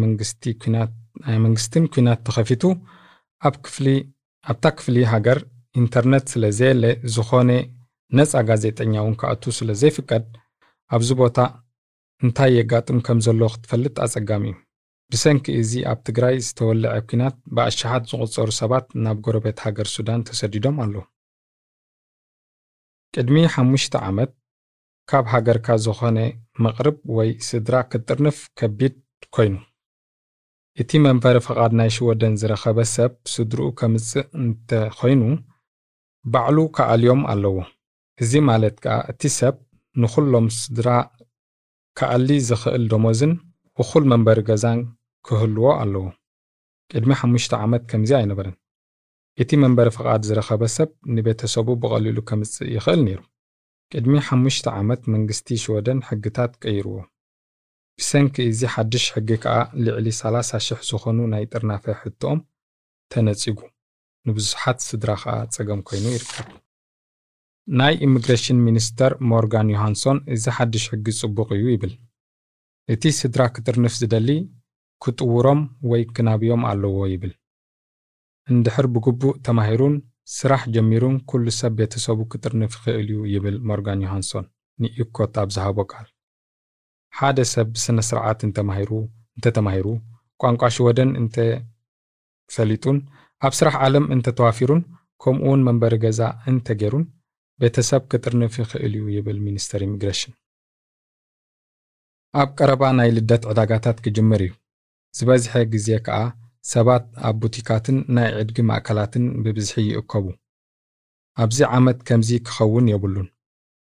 መንግስትን 1.46 1.86
ኩናት 1.96 2.22
ተኸፊቱ 2.28 2.64
ኣብ 3.48 3.56
ክፍሊ 3.66 3.88
ኣብታ 4.52 4.66
ክፍሊ 4.78 4.98
ሃገር 5.14 5.40
ኢንተርነት 5.82 6.26
ስለ 6.34 6.46
ዘየለ 6.60 6.86
ዝኾነ 7.16 7.52
ነፃ 8.18 8.34
ጋዜጠኛ 8.50 8.94
እውን 9.04 9.16
ክኣቱ 9.22 9.44
ስለ 9.60 9.72
ዘይፍቀድ 9.82 10.26
ኣብዚ 10.96 11.10
ቦታ 11.22 11.40
እንታይ 12.26 12.52
የጋጥም 12.60 13.00
ከም 13.08 13.20
ዘሎ 13.26 13.42
ክትፈልጥ 13.56 13.96
ኣጸጋሚ 14.06 14.46
እዩ 14.52 14.58
ብሰንኪ 15.14 15.46
እዚ 15.62 15.72
ኣብ 15.92 16.00
ትግራይ 16.08 16.36
ዝተወልዐ 16.48 16.94
ኩናት 17.10 17.36
ብኣሽሓት 17.56 18.04
ዝቑፀሩ 18.10 18.50
ሰባት 18.62 18.86
ናብ 19.04 19.18
ጎረቤት 19.26 19.60
ሃገር 19.66 19.88
ሱዳን 19.96 20.26
ተሰዲዶም 20.28 20.78
ኣለዉ 20.84 21.04
ቅድሚ 23.16 23.36
ሓሙሽተ 23.54 23.94
ዓመት 24.10 24.32
ካብ 25.12 25.26
ሃገርካ 25.34 25.68
ዝኾነ 25.86 26.18
መቕርብ 26.64 26.98
ወይ 27.18 27.30
ስድራ 27.50 27.76
ክትጥርንፍ 27.92 28.38
ከቢድ 28.60 28.96
ኮይኑ 29.36 29.56
እቲ 30.82 30.92
መንበሪ 31.06 31.38
ፍቓድ 31.46 31.72
ናይ 31.80 31.90
ሽወደን 31.96 32.34
ዝረኸበ 32.42 32.80
ሰብ 32.96 33.14
ስድርኡ 33.34 33.66
ከምጽእ 33.80 34.28
እንተኮይኑ 34.42 35.24
ባዕሉ 36.34 36.58
ከኣልዮም 36.76 37.22
ኣለዎ። 37.32 37.58
እዚ 38.24 38.32
ማለት 38.50 38.76
ከዓ 38.84 38.96
እቲ 39.12 39.22
ሰብ 39.40 39.56
ንኩሎም 40.02 40.48
ስድራ 40.60 40.90
ከኣሊ 42.00 42.30
ዝኽእል 42.50 42.84
ደሞዝን 42.92 43.34
እኹል 43.82 44.04
መንበሪ 44.12 44.40
ገዛን 44.50 44.80
ክህልዎ 45.28 45.68
ኣለዎ 45.82 46.06
ቅድሚ 46.92 47.12
ሓሙሽተ 47.20 47.54
ዓመት 47.64 47.84
ከምዚ 47.92 48.12
ኣይነበረን 48.20 48.56
እቲ 49.42 49.52
መንበሪ 49.64 49.90
ፍቓድ 49.96 50.22
ዝረኸበ 50.28 50.64
ሰብ 50.76 50.90
ንቤተሰቡ 51.16 51.68
ብቐሊሉ 51.82 52.18
ከምጽእ 52.30 52.70
ይኽእል 52.76 53.02
ነይሩ። 53.08 53.20
ቅድሚ 53.92 54.14
ሓሙሽተ 54.28 54.66
ዓመት 54.80 55.02
መንግስቲ 55.14 55.48
ሽወደን 55.64 56.00
ሕግታት 56.08 56.52
ቀይርዎ። 56.64 56.98
ብሰንኪ 58.00 58.36
እዚ 58.52 58.62
ሓድሽ 58.74 59.06
ሕጊ 59.16 59.30
ከዓ 59.44 59.56
ልዕሊ 59.86 60.08
30 60.20 60.60
ሽሕ 60.68 60.80
ዝኾኑ 60.90 61.20
ናይ 61.34 61.46
ጥርናፈ 61.52 61.86
ሕቶኦም 62.02 62.40
ተነፂጉ 63.12 63.60
ንብዙሓት 64.26 64.80
ስድራ 64.88 65.10
ከዓ 65.22 65.36
ፀገም 65.56 65.82
ኮይኑ 65.88 66.06
ይርከብ። 66.16 66.48
ናይ 67.80 67.94
ኢሚግሬሽን 68.08 68.60
ሚኒስተር 68.68 69.12
ሞርጋን 69.32 69.68
ዮሃንሶን 69.76 70.20
እዚ 70.36 70.46
ሓድሽ 70.58 70.86
ሕጊ 70.94 71.06
ጽቡቕ 71.20 71.50
እዩ 71.58 71.66
ይብል። 71.74 71.94
እቲ 72.90 73.04
ስድራ 73.22 73.42
ክጥርንፍ 73.56 73.94
ዝደሊ 74.02 74.30
ክጥውሮም 75.04 75.62
ወይ 75.92 76.02
ክናብዮም 76.16 76.64
ኣለዎ 76.72 76.98
ይብል። 77.14 77.34
እንድሕር 78.48 78.86
ብግቡእ 78.94 79.36
ተማሂሩን 79.48 79.96
ስራሕ 80.38 80.62
ጀሚሩን 80.76 81.16
ኩሉ 81.30 81.46
ሰብ 81.60 81.74
ቤተሰቡ 81.80 82.20
ክጥርንፍ 82.32 82.74
ይኽእል 82.78 83.08
እዩ 83.14 83.20
ይብል 83.34 83.56
ሞርጋን 83.70 84.04
ዮሃንሶን 84.06 84.46
ን 84.80 84.99
Ekot 84.99 85.36
ኣብ 85.42 85.50
ዝሃቦ 85.56 85.78
ቃል። 85.92 86.08
ሓደ 87.14 87.38
ሰብ 87.54 87.68
ብስነ 87.76 88.00
ስርዓት 88.10 88.40
እንተማሂሩ 88.48 88.92
እንተተማሂሩ 89.38 89.88
ቋንቋ 90.42 90.62
ሽወደን 90.76 91.12
እንተፈሊጡን 91.22 92.98
ኣብ 93.42 93.54
ስራሕ 93.60 93.76
ዓለም 93.86 94.06
እንተተዋፊሩን 94.16 94.82
ከምኡውን 95.24 95.64
መንበሪ 95.68 95.94
ገዛ 96.04 96.22
እንተገይሩን 96.52 97.06
ቤተሰብ 97.60 98.04
ክጥርንፍ 98.12 98.54
ይኽእል 98.62 98.94
እዩ 99.00 99.06
ይብል 99.16 99.38
ሚኒስተር 99.46 99.82
ኢሚግሬሽን። 99.88 100.34
ኣብ 102.34 102.50
ቀረባ 102.58 102.84
ናይ 102.98 103.10
ልደት 103.18 103.44
ዕዳጋታት 103.52 103.98
ክጅምር 104.06 104.42
እዩ 104.46 104.52
ዝበዝሐ 105.18 105.54
ግዜ 105.74 105.88
ከዓ 106.06 106.18
ሰባት 106.72 107.06
ኣብ 107.28 107.36
ቡቲካትን 107.42 107.98
ናይ 108.16 108.30
ዕድጊ 108.42 108.58
ማእከላትን 108.70 109.26
ብብዝሒ 109.44 109.76
ይእከቡ። 109.90 110.26
ኣብዚ 111.38 111.60
ዓመት 111.78 112.00
ከምዚ 112.08 112.30
ክኸውን 112.48 112.88
የብሉን። 112.92 113.28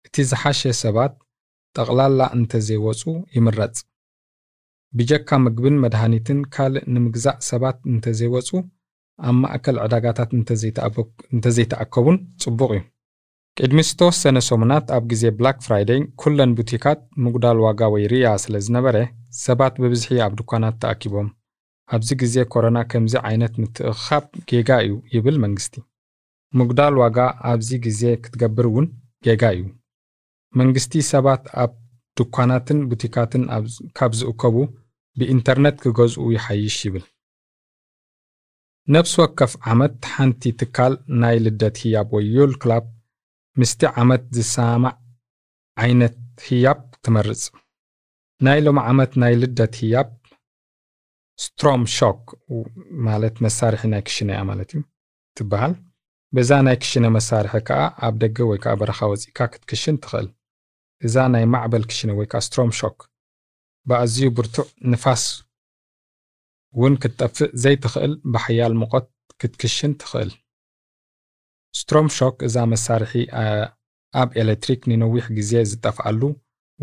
እቲ 0.07 0.17
ዝሓሸ 0.31 0.61
ሰባት 0.83 1.15
ጠቕላላ 1.77 2.21
እንተዘይወፁ 2.37 3.03
ይምረፅ። 3.37 3.77
ብጀካ 4.99 5.29
ምግብን 5.45 5.77
መድሃኒትን 5.85 6.39
ካልእ 6.55 6.85
ንምግዛእ 6.95 7.39
ሰባት 7.51 7.79
እንተዘይወፁ 7.93 8.51
ኣብ 9.19 9.35
ማእከል 9.43 9.77
ዕዳጋታት 9.85 10.31
እንተዘይተኣከቡን 11.35 12.17
ጽቡቕ 12.43 12.71
እዩ። 12.77 12.83
ቅድሚ 13.59 13.79
ዝተወሰነ 13.89 14.39
ሰሙናት 14.49 14.87
ኣብ 14.97 15.05
ግዜ 15.11 15.25
ብላክ 15.37 15.59
ፍራይደይ 15.67 16.01
ኩለን 16.21 16.51
ቡቲካት 16.57 17.01
ምጉዳል 17.25 17.59
ዋጋ 17.67 17.81
ወይ 17.95 18.03
ርያ 18.13 18.27
ስለ 18.43 18.55
ዝነበረ 18.67 18.97
ሰባት 19.45 19.75
ብብዝሒ 19.83 20.09
ኣብ 20.25 20.33
ድኳናት 20.39 20.77
ተኣኪቦም። 20.83 21.29
ኣብዚ 21.95 22.09
ግዜ 22.21 22.37
ኮሮና 22.53 22.79
ከምዚ 22.91 23.15
ዓይነት 23.29 23.55
ምትእኽኻብ 23.63 24.25
ጌጋ 24.51 24.71
እዩ 24.85 24.93
ይብል 25.15 25.37
መንግስቲ። 25.45 25.75
ምጉዳል 26.59 26.95
ዋጋ 27.03 27.19
ኣብዚ 27.51 27.71
ግዜ 27.87 28.03
ክትገብር 28.25 28.67
እውን 28.71 28.87
ጌጋ 29.27 29.43
እዩ። 29.57 29.63
መንግስቲ 30.61 30.93
ሰባት 31.13 31.43
ኣብ 31.63 31.73
ድኳናትን 32.19 32.79
ቡቲካትን 32.91 33.43
ካብ 33.99 34.13
ዝእከቡ 34.21 34.57
ብኢንተርነት 35.19 35.77
ክገዝኡ 35.83 36.25
ይሓይሽ 36.37 36.77
ይብል። 36.87 37.05
ነብሲ 38.95 39.15
ወከፍ 39.23 39.53
ዓመት 39.71 39.95
ሓንቲ 40.15 40.43
ትካል 40.61 40.93
ናይ 41.21 41.37
ልደት 41.45 41.77
ህያብ 41.83 42.09
ወይ 42.17 42.27
julklapp 42.37 42.85
ምስቲ 43.61 43.81
ዓመት 44.01 44.25
ዝሰማዕ 44.37 44.95
ዓይነት 45.83 46.17
ህያብ 46.47 46.81
ትመርፅ 47.05 47.43
ናይ 48.45 48.59
ሎሚ 48.65 48.79
ዓመት 48.91 49.13
ናይ 49.23 49.35
ልደት 49.41 49.75
ህያብ 49.81 50.09
stormkök 51.43 52.23
ማለት 53.07 53.37
መሳርሒ 53.45 53.83
ናይ 53.93 54.03
ክሽነ 54.09 54.31
እያ 54.35 54.41
ማለት 54.51 54.71
እዩ 54.75 54.81
ትበሃል 55.37 55.75
በዛ 56.37 56.51
ናይ 56.67 56.77
ክሽነ 56.83 57.07
መሳርሒ 57.17 57.53
ከዓ 57.69 57.81
ኣብ 58.07 58.15
ደገ 58.23 58.39
ወይ 58.51 58.59
ከዓ 58.65 58.73
በረኻ 58.81 59.01
ወፂእካ 59.13 59.39
ክትክሽን 59.53 59.97
ትኽእል 60.05 60.29
እዛ 61.07 61.17
ናይ 61.35 61.45
ማዕበል 61.55 61.85
ክሽነ 61.91 62.11
ወይ 62.19 62.27
ከዓ 62.33 62.41
stormkök 62.47 62.99
ብኣዝዩ 63.89 64.29
ብርቱዕ 64.37 64.69
ንፋስ 64.93 65.25
እውን 66.77 66.95
ክትጠፍእ 67.03 67.51
ዘይትኽእል 67.63 68.15
ብሓያል 68.33 68.75
ሙቐት 68.83 69.09
ክትክሽን 69.41 69.93
ትኽእል 70.01 70.33
stormkök 71.81 72.37
እዛ 72.49 72.57
መሳርሒ 72.73 73.13
ኣብ 74.21 74.29
ኤሌክትሪክ 74.43 74.83
ንነዊሕ 74.91 75.27
ግዜ 75.39 75.53
ዝጠፍኣሉ 75.71 76.23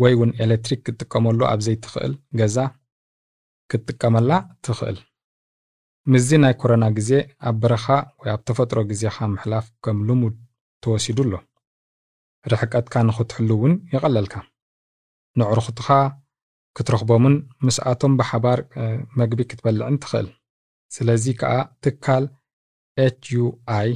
ወይ 0.02 0.12
እውን 0.16 0.30
ኤሌክትሪክ 0.44 0.80
ክትጥቀመሉ 0.86 1.40
ኣብ 1.50 1.60
ዘይትኽእል 1.66 2.14
ገዛ 2.40 2.56
ክትጥቀመላ 3.70 4.30
ትኽእል። 4.64 4.98
ምዚ 6.12 6.28
ናይ 6.42 6.54
ኮረና 6.60 6.84
ግዜ 6.96 7.10
ኣብ 7.48 7.56
በረኻ 7.62 7.86
ወይ 8.20 8.30
ኣብ 8.34 8.40
ተፈጥሮ 8.48 8.78
ግዜኻ 8.90 9.16
ምሕላፍ 9.34 9.66
ከም 9.84 9.98
ልሙድ 10.08 10.34
ተወሲዱ 10.84 11.18
ኣሎ። 11.26 11.34
ርሕቀትካ 12.52 12.94
ንኽትሕሉ 13.08 13.50
እውን 13.58 13.74
ይቐለልካ። 13.94 14.34
ንዕሩኽትኻ 15.38 15.88
ክትረኽቦምን 16.76 17.34
ምስኣቶም 17.66 18.12
ብሓባር 18.18 18.60
መግቢ 19.20 19.40
ክትበልዕን 19.50 19.96
ትኽእል። 20.02 20.28
ስለዚ 20.94 21.24
ከዓ 21.40 21.52
ትካል 21.84 22.24
HUI 23.04 23.90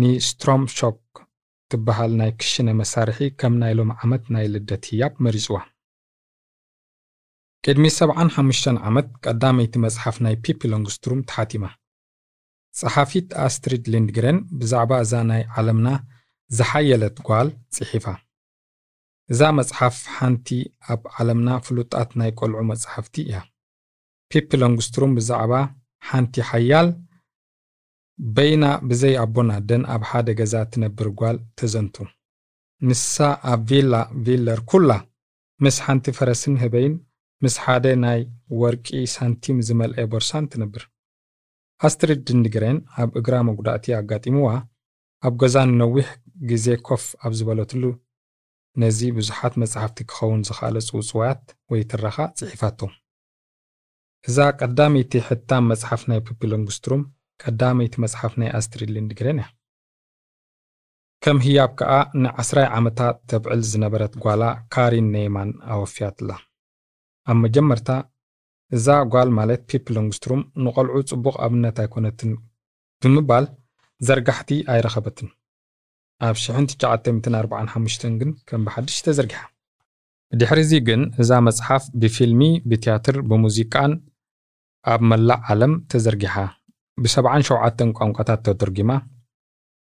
ንስትሮም 0.00 0.62
ሾክ 0.78 0.98
ትበሃል 1.72 2.12
ናይ 2.20 2.30
ክሽነ 2.40 2.68
መሳርሒ 2.80 3.18
ከም 3.40 3.54
ናይ 3.62 3.72
ሎሚ 3.78 3.90
ዓመት 4.04 4.24
ናይ 4.34 4.46
ልደት 4.54 4.84
ህያብ 4.90 5.14
መሪፅዋ። 5.24 5.58
ቅድሚ 7.64 7.84
75 7.96 8.78
ዓመት 8.88 9.08
ቀዳመይቲ 9.24 9.74
መፅሓፍ 9.84 10.16
ናይ 10.26 10.34
ፒፒ 10.44 10.60
ሎንግስትሩም 10.72 11.20
ተሓቲማ። 11.30 11.64
ጸሓፊት 12.74 13.28
ኣስትሪድ 13.46 13.84
ሊንድግረን 13.92 14.38
ብዛዕባ 14.60 14.90
እዛ 15.04 15.12
ናይ 15.30 15.42
ዓለምና 15.56 15.88
ዝሓየለት 16.50 17.16
ጓል 17.28 17.48
ጽሒፋ። 17.76 18.06
እዛ 19.32 19.40
መጽሓፍ 19.58 19.96
ሓንቲ 20.16 20.48
ኣብ 20.92 21.02
ዓለምና 21.16 21.48
ፍሉጣት 21.66 22.10
ናይ 22.20 22.30
ቆልዑ 22.40 22.60
መጽሓፍቲ 22.70 23.16
እያ። 23.30 23.38
ፒፒ 24.30 24.50
ሎንግስትሩም 24.62 25.12
ብዛዕባ 25.18 25.52
ሓንቲ 26.02 26.34
ሓያል 26.50 26.88
በይና 28.36 28.64
ብዘይ 28.88 29.14
ኣቦና 29.24 29.50
ደን 29.68 29.82
ኣብ 29.94 30.02
ሓደ 30.10 30.28
ገዛ 30.38 30.54
ትነብር 30.72 31.08
ጓል 31.20 31.36
ተዘንቱ። 31.58 31.96
ንሳ 32.88 33.14
ኣብ 33.52 33.60
ቪላ 33.70 33.94
ቪለር 34.24 34.60
ኩላ 34.70 34.90
ምስ 35.60 35.76
ሓንቲ 35.84 36.06
ፈረስን 36.18 36.56
ህበይን 36.62 36.94
ምስ 37.42 37.54
ሓደ 37.64 37.86
ናይ 38.04 38.20
ወርቂ 38.60 38.86
ሳንቲም 39.14 39.58
ዝመልአ 39.66 40.04
ቦርሳን 40.12 40.44
ትነብር። 40.52 40.82
ኣስትሪድ 41.86 42.20
ሊንድግሬን 42.28 42.78
ኣብ 43.00 43.10
እግራ 43.20 43.34
መጉዳእቲ 43.48 43.86
ኣጋጢምዋ 43.98 44.48
ኣብ 45.26 45.34
ገዛ 45.42 45.56
ንነዊሕ 45.70 46.08
ግዜ 46.50 46.66
ኮፍ 46.88 47.04
ኣብ 47.26 47.32
ዝበለትሉ 47.38 47.82
ነዚ 48.82 48.98
ብዙሓት 49.18 49.54
መጻሕፍቲ 49.62 49.98
ክኸውን 50.10 50.42
ዝኽኣለ 50.48 50.76
ጽውጽዋያት 50.88 51.44
ወይ 51.70 51.80
ትረኻ 51.90 52.16
ጽሒፋቶም። 52.38 52.92
እዛ 54.28 54.38
ቀዳመይቲ 54.60 55.12
ሕታም 55.28 55.64
መጽሓፍ 55.72 56.02
ናይ 56.10 56.20
ፒፒ 56.26 56.40
ሎንግስትሮም 56.52 57.02
ቀዳመይቲ 57.42 57.94
መጽሓፍ 58.04 58.32
ናይ 58.40 58.50
ኣስትሪድ 58.58 58.90
ሊንድግሬን 58.96 59.38
እያ። 59.42 59.46
ከም 61.24 61.38
ህያብ 61.44 61.70
ከኣ 61.78 61.92
ንዓስራይ 62.24 62.66
ዓመታት 62.78 63.16
ተብዕል 63.30 63.62
ዝነበረት 63.70 64.12
ጓላ 64.24 64.42
ካሪን 64.74 65.08
ኔይማን 65.14 65.50
ኣወፍያትላ። 65.74 66.30
ኣብ 67.30 67.38
መጀመርታ 67.44 67.88
እዛ 68.76 68.86
ጓል 69.12 69.28
ማለት 69.38 69.60
ፒፕ 69.70 69.86
ሎንግስትሮም 69.96 70.42
ንቆልዑ 70.64 70.96
ጽቡቕ 71.10 71.34
ኣብነት 71.46 71.76
ኣይኮነትን 71.84 72.32
ብምባል 73.02 73.44
ዘርጋሕቲ 74.00 74.50
ኣይረኸበትን። 74.72 75.28
ኣብ 76.26 76.36
1945 76.44 78.06
ግን 78.20 78.30
ከም 78.48 78.62
ብሓድሽ 78.66 78.98
ተዘርጊሓ 79.06 79.42
ድሕሪ 80.32 80.60
እዚ 80.66 80.72
ግን 80.88 81.02
እዛ 81.22 81.30
መጽሓፍ 81.48 81.84
ብፊልሚ 82.00 82.42
ብትያትር 82.70 83.16
ብሙዚቃን 83.30 83.92
ኣብ 84.92 85.02
መላእ 85.10 85.40
ዓለም 85.52 85.72
ተዘርጊሓ 85.92 86.34
ብ77 87.02 87.92
ቋንቋታት 87.98 88.42
ተተርጊማ 88.48 88.92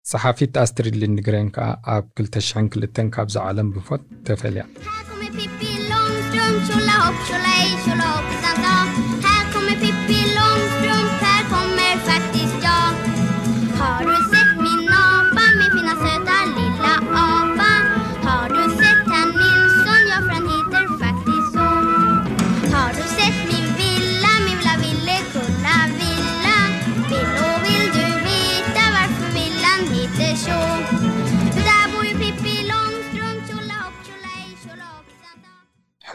ጸሓፊት 0.05 0.53
ኣስትሪድ 0.63 0.95
ሊንድግሬን 1.01 1.49
ከዓ 1.55 1.67
ኣብ 1.95 2.05
2002 2.23 3.03
ካብዚ 3.15 3.35
ዓለም 3.47 3.69
ብሞት 3.75 4.04
ተፈልያ 4.29 4.63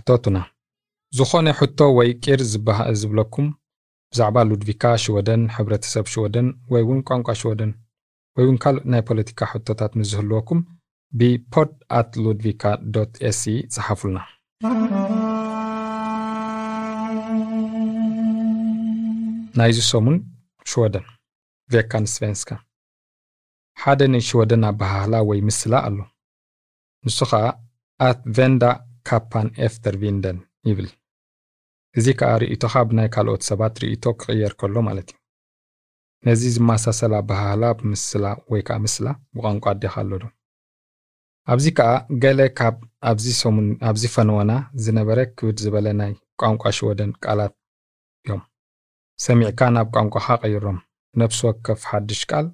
ሕቶቱና 0.04 0.38
ዝኾነ 1.12 1.46
ሕቶ 1.58 1.78
ወይ 1.98 2.08
ቂር 2.24 2.40
ዝበሃ- 2.52 2.88
ዝብለኩም 3.00 3.46
ብዛዕባ 4.12 4.36
ሉድቪካ 4.48 4.82
ሽወደን 5.02 5.42
ሕብረተሰብ 5.54 6.06
ሽወደን 6.12 6.48
ወይ 6.72 6.82
እውን 6.84 7.00
ቋንቋ 7.08 7.28
ሽወደን 7.40 7.70
ወይ 8.36 8.44
እውን 8.46 8.56
ካልእ 8.62 8.84
ናይ 8.92 9.02
ፖለቲካ 9.08 9.40
ሕቶታት 9.52 9.92
ምዝህልወኩም 10.00 10.60
ብ 11.12 11.32
podd 11.32 11.70
at 11.98 12.10
ሉድቪካ 12.24 12.62
dot 12.94 13.12
se 13.30 13.42
ጽሓፉልና 13.74 14.18
ናይዚ 19.58 19.78
ሰሙን 19.90 20.16
ሽወደን 20.70 21.06
veckans 21.70 22.06
svenska 22.14 22.50
ሓደ 23.76 24.00
ናይ 24.14 24.22
ሽወደን 24.30 24.64
ኣበሃህላ 24.70 25.14
ወይ 25.28 25.40
ምስላ 25.48 25.74
ኣሎ። 25.88 25.98
ንሱ 27.04 27.18
ከዓ 27.30 27.44
att 28.00 28.20
vända 28.36 28.62
kappan 29.08 29.48
efter 29.66 29.94
vinden 30.02 30.38
ይብል። 30.68 30.88
እዚ 31.98 32.06
ከዓ 32.20 32.30
ርእቶኻ 32.42 32.74
ብናይ 32.88 33.08
ካልኦት 33.14 33.42
ሰባት 33.48 33.74
ርእቶ 33.82 34.04
ክቕየር 34.20 34.52
ከሎ 34.60 34.76
ማለት 34.88 35.08
እዩ። 35.12 35.18
ነዚ 36.24 36.42
ዝመሳሰል 36.54 37.12
ኣበሃህላ 37.20 37.64
ብምስላ 37.78 38.24
ወይ 38.52 38.62
ከዓ 38.66 38.76
ምስላ 38.84 39.06
ብቋንቋ 39.34 39.64
ኣዴኻ 39.72 39.94
ኣሎ 40.02 40.12
ዶ? 40.22 40.24
ኣብዚ 41.52 41.64
ከዓ 41.78 41.90
ገለ 42.22 42.40
ካብ 42.58 42.76
ኣብዚ 43.90 44.02
ፈነወና 44.14 44.52
ዝነበረ 44.84 45.18
ክብድ 45.36 45.58
ዝበለ 45.64 45.86
ናይ 46.00 46.12
ቋንቋ 46.40 46.62
ሽወደን 46.76 47.10
ቃላት 47.24 47.54
እዮም። 48.24 48.42
ሰሚዕካ 49.18 49.60
ናብ 49.74 49.88
ቋንቋኻ 49.96 50.26
ቀይሮም። 50.42 50.78
ነፍሲ 51.20 51.40
ወከፍ 51.48 51.82
ሓድሽ 51.90 52.22
ቃል 52.30 52.46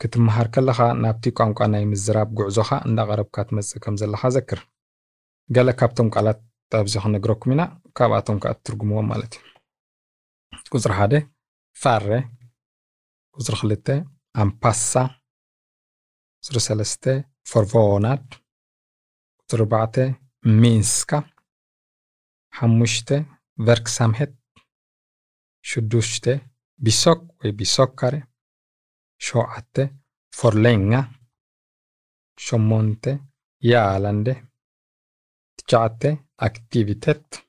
ክትመሃር 0.00 0.48
ከለኻ 0.54 0.78
ናብቲ 1.02 1.24
ቋንቋ 1.38 1.58
ናይ 1.72 1.84
ምዝራብ 1.92 2.28
ጉዕዞኻ 2.38 2.70
እንዳቐረብካ 2.88 3.36
ትመጽእ 3.48 3.80
ከም 3.84 3.94
ዘለኻ 4.00 4.22
ዘክር 4.36 4.60
ገለ 5.55 5.69
ካብቶም 5.79 6.09
ቃላት 6.15 6.39
ኣብዚ 6.79 6.95
ክነግረኩም 7.03 7.51
ኢና 7.53 7.61
ካብኣቶም 7.97 8.37
ከዓ 8.43 8.51
እትርጉምዎም 8.55 9.07
ማለት 9.11 9.33
እዩ 9.37 9.45
ቁፅሪ 10.73 10.91
ሓደ 10.99 11.13
ፋሬ 11.81 12.09
ቁፅሪ 13.37 13.55
ክልተ 13.61 13.87
ኣምፓሳ 14.43 14.91
ቁፅሪ 16.43 16.57
ሰለስተ 16.67 17.03
ፎርቮናድ 17.51 18.25
ቁፅሪ 19.41 19.61
ኣርባዕተ 19.63 19.95
ሚንስካ 20.61 21.11
ሓሙሽተ 22.57 23.09
ቨርክሳምሄት 23.67 24.33
ሽዱሽተ 25.69 26.25
ቢሶክ 26.81 27.21
ወይ 27.41 27.51
ቢሶካሬ 27.59 28.15
ሸውዓተ 29.21 29.75
ፎርሌንጋ 30.33 30.93
ሸሞንተ 32.45 33.03
ያላንደ 33.63 34.27
Aktivitete, 35.64 36.18
aktivitet. 36.36 37.42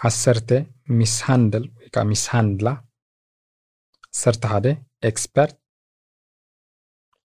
Asserte, 0.00 0.66
misshandel, 0.84 1.64
ka 1.90 2.04
misshandla. 2.04 2.84
Asserte 4.12 4.48
hade, 4.52 4.72
expert. 5.00 5.56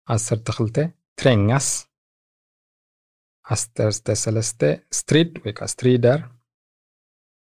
Asserte 0.07 0.53
skjulte, 0.53 0.93
trängas. 1.19 1.89
Asserte 3.43 4.15
celeste, 4.15 4.87
strid, 4.89 5.43
ka 5.53 5.67
strider. 5.67 6.23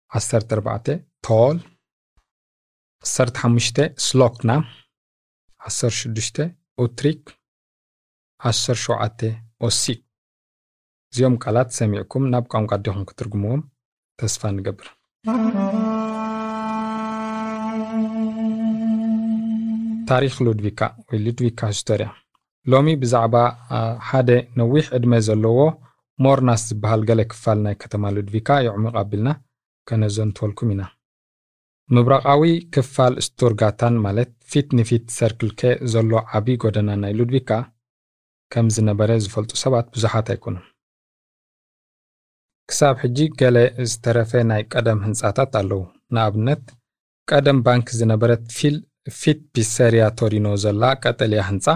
Asserte 0.09 0.55
arbate, 0.55 1.01
tal. 1.21 1.59
Asserte 3.03 3.43
hamste, 3.43 3.95
slokna. 3.99 4.63
Asserte 5.59 5.97
sjuduste, 5.97 6.55
uttryck. 6.79 7.35
Asserte 8.39 8.83
sjuate, 8.85 9.31
åsikt. 9.59 10.08
እዚኦም 11.13 11.37
ቃላት 11.45 11.71
ሰሚዕኩም 11.79 12.25
ናብ 12.33 12.45
ቋንቋ 12.53 12.73
ዲኹም 12.87 13.05
ክትርጉምዎም 13.11 13.63
ተስፋ 14.19 14.51
ንገብር 14.57 14.89
ታሪክ 20.11 20.35
ሉድቪካ 20.47 20.81
ወይ 21.09 21.19
ሉድቪካ 21.25 21.61
ሂስቶርያ። 21.73 22.09
ሎሚ 22.67 22.89
ብዛዕባ 23.03 23.35
ሓደ 24.09 24.31
ነዊሕ 24.61 24.87
ዕድመ 24.99 25.15
ዘለዎ 25.27 25.59
ሞርናስ 26.19 26.63
ዝበሃል 26.71 27.03
ገለ 27.09 27.21
ክፋል 27.33 27.59
ናይ 27.67 27.75
ከተማ 27.83 28.05
ሉድቪካ 28.17 28.49
ይዕሙቕ 28.67 28.95
ኣቢልና 29.03 29.29
ከነዘንትወልኩም 29.87 30.71
ኢና። 30.75 30.83
ምብራቃዊ 31.89 32.43
ክፋል 32.77 33.15
ስቱርጋታን 33.27 33.95
ማለት 34.07 34.33
ፊት 34.53 34.69
ንፊት 34.79 35.05
ሰርክል 35.19 35.53
ኬ 35.61 35.77
ዘሎ 35.93 36.11
ዓብዪ 36.39 36.57
ጎደና 36.65 36.97
ናይ 37.05 37.15
ሉድቪካ 37.21 37.51
ከም 38.51 38.67
ዝነበረ 38.77 39.11
ዝፈልጡ 39.27 39.53
ሰባት 39.65 39.87
ብዙሓት 39.95 40.29
ኣይኮኑን 40.35 40.67
ክሳብ 42.71 42.95
ሕጂ 43.03 43.19
ገለ 43.41 43.57
ዝተረፈ 43.91 44.31
ናይ 44.51 44.63
ቀደም 44.73 44.99
ህንፃታት 45.07 45.53
ኣለዉ። 45.61 45.83
ንኣብነት 46.15 46.63
ቀደም 47.29 47.59
ባንኪ 47.67 47.89
ዝነበረት 48.01 48.43
ፊል 48.57 48.77
ፊት 49.21 49.41
ፒሰሪያ 49.55 50.05
ቶሪኖ 50.21 50.47
ዘላ 50.65 50.83
ቀጠልያ 51.03 51.43
ህንፃ 51.51 51.67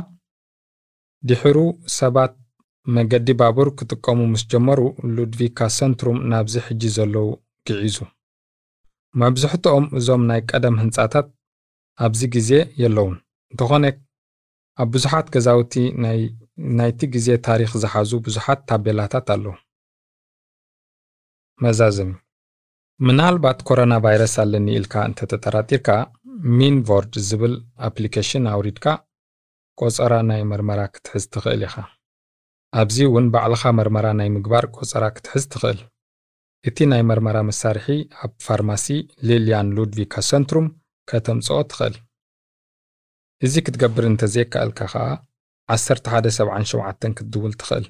ድሕሩ 1.22 1.59
ሰባት 1.98 2.33
መገዲ 2.87 3.28
ባቡር 3.40 3.68
ክጥቀሙ 3.78 4.20
ምስ 4.33 4.42
ጀመሩ 4.52 4.81
ሉድቪካ 5.16 5.59
ሰንትሩም 5.78 6.18
ናብዚ 6.33 6.55
ሕጂ 6.68 6.83
ዘለዉ 6.96 7.26
ግዒዙ። 7.68 7.96
መብዛሕትኦም 9.14 9.85
እዞም 9.98 10.22
ናይ 10.31 10.40
ቀደም 10.50 10.76
ህንፃታት 10.83 11.26
ኣብዚ 11.98 12.20
ግዜ 12.37 12.50
የለውን 12.83 13.16
እንተኾነ 13.52 13.85
ኣብ 14.78 14.88
ብዙሓት 14.94 15.26
ገዛውቲ 15.35 15.74
ናይ 16.05 16.18
ናይቲ 16.78 17.00
ግዜ 17.14 17.28
ታሪክ 17.48 17.72
ዝሓዙ 17.83 18.11
ብዙሓት 18.26 18.61
ታቤላታት 18.70 19.26
ኣለዉ 19.35 19.55
መዛዝም። 21.58 22.10
ምናልባት 23.06 23.58
ኮሮና 23.68 23.94
ቫይረስ 24.04 24.34
ኣለኒ 24.42 24.66
ኢልካ 24.78 24.94
እንተተጠራጢርካ 25.08 25.88
ሚንቮርድ 26.58 27.14
ዝብል 27.28 27.54
ኣፕሊኬሽን 27.88 28.44
ኣውሪድካ 28.52 28.86
ቆፀራ 29.78 30.14
ናይ 30.30 30.42
መርመራ 30.50 30.80
ክትሕዝ 30.94 31.24
ትኽእል 31.34 31.62
ኢኻ። 31.68 31.74
ኣብዚ 32.80 32.98
እውን 33.08 33.26
ባዕልኻ 33.34 33.62
መርመራ 33.78 34.06
ናይ 34.18 34.28
ምግባር 34.36 34.66
ቆፀራ 34.76 35.04
ክትሕዝ 35.16 35.44
ትኽእል። 35.52 35.80
እቲ 36.64 36.78
ናይ 36.92 37.02
መርመራ 37.10 37.36
መሳርሒ 37.48 37.86
ኣብ 38.24 38.32
ፋርማሲ 38.46 38.86
ሊልያን 39.28 39.72
ሉድቪካ 39.76 40.14
ሰንትሩም 40.30 40.66
ከተምፅኦ 41.08 41.58
ትኽእል። 41.70 41.96
እዚ 43.46 43.54
ክትገብር 43.66 44.04
እንተዘይከኣልካ 44.10 44.80
ከዓ 44.92 45.04
1177 45.68 47.16
ክትድውል 47.18 47.54
ትኽእል። 47.60 47.86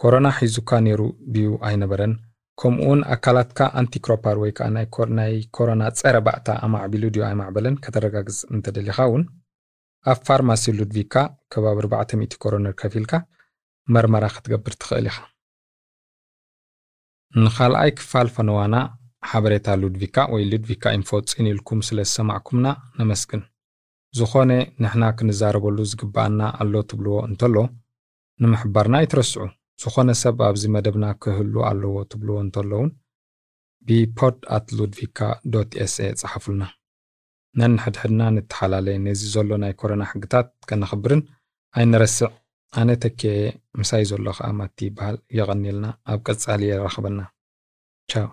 ኮሮና 0.00 0.26
ሒዙካ 0.40 0.70
ነይሩ 0.86 1.00
ድዩ 1.34 1.48
ኣይነበረን 1.68 2.12
ከምኡ 2.60 2.82
እውን 2.86 3.00
ኣካላትካ 3.14 3.60
antikroppar 3.80 4.36
ወይ 4.42 4.50
ከዓ 4.56 4.66
ናይ 5.18 5.34
ኮሮና 5.56 5.82
ፀረ 6.00 6.16
ባእታ 6.26 6.48
ኣማዕቢሉ 6.66 7.04
ድዩ 7.14 7.22
ኣይማዕበለን 7.28 7.76
ከተረጋግፅ 7.84 8.38
እንተደሊኻ 8.54 8.98
እውን 9.10 9.22
ኣብ 10.10 10.18
ፋርማሲ 10.26 10.72
ሉድቪካ 10.78 11.14
ከባቢ 11.52 11.78
400 11.94 12.36
kronor 12.42 12.74
ከፊልካ 12.80 13.12
መርመራ 13.94 14.24
ክትገብር 14.34 14.74
ትኽእል 14.80 15.06
ኢኻ። 15.10 15.16
ንኻልኣይ 17.42 17.90
ክፋል 17.98 18.28
ፈነዋና 18.36 18.76
ሓበሬታ 19.30 19.68
ሉድቪካ 19.82 20.16
ወይ 20.34 20.42
ሉድቪካ 20.50 20.92
ኢንፎ 20.98 21.10
ፅን 21.32 21.48
ስለ 21.88 21.98
ዝሰማዕኩምና 22.08 22.68
ነመስግን። 23.00 23.42
ዝኾነ 24.18 24.52
ንሕና 24.82 25.04
ክንዛረበሉ 25.18 25.78
ዝግባአና 25.90 26.40
ኣሎ 26.62 26.74
ትብልዎ 26.90 27.16
እንተሎ 27.28 27.56
ንምሕባርና 28.42 28.94
ኣይትረስዑ 29.02 29.42
ዝኾነ 29.82 30.10
ሰብ 30.22 30.38
ኣብዚ 30.48 30.64
መደብና 30.74 31.06
ክህሉ 31.22 31.54
ኣለዎ 31.68 31.94
ትብልዎ 32.10 32.36
እንተሎ 32.44 32.70
እውን 32.78 32.90
ብፖድ 33.86 34.36
ኣት 34.56 34.66
ሉድቪካ 34.78 35.18
ኤስኤ 35.84 36.08
ፀሓፉልና 36.20 36.62
ነንሕድሕድና 37.54 38.22
ንተሓላለየ 38.34 38.96
ነዚ 39.06 39.20
ዘሎ 39.34 39.50
ናይ 39.62 39.72
ኮረና 39.80 40.02
ሕግታት 40.10 40.48
ከነኽብርን 40.68 41.22
ኣይንረስዕ። 41.74 42.30
ኣነ 42.72 42.90
ተኬ 43.02 43.20
ምሳይ 43.78 44.02
ዘሎ 44.10 44.26
ከዓ 44.36 44.48
ማቲ 44.58 44.78
ይበሃል። 44.88 45.16
የቐኒልና 45.38 45.86
ኣብ 46.12 46.20
ቀጻሊ 46.28 46.62
የራኽበና። 46.70 47.20
ቻው 48.08 48.28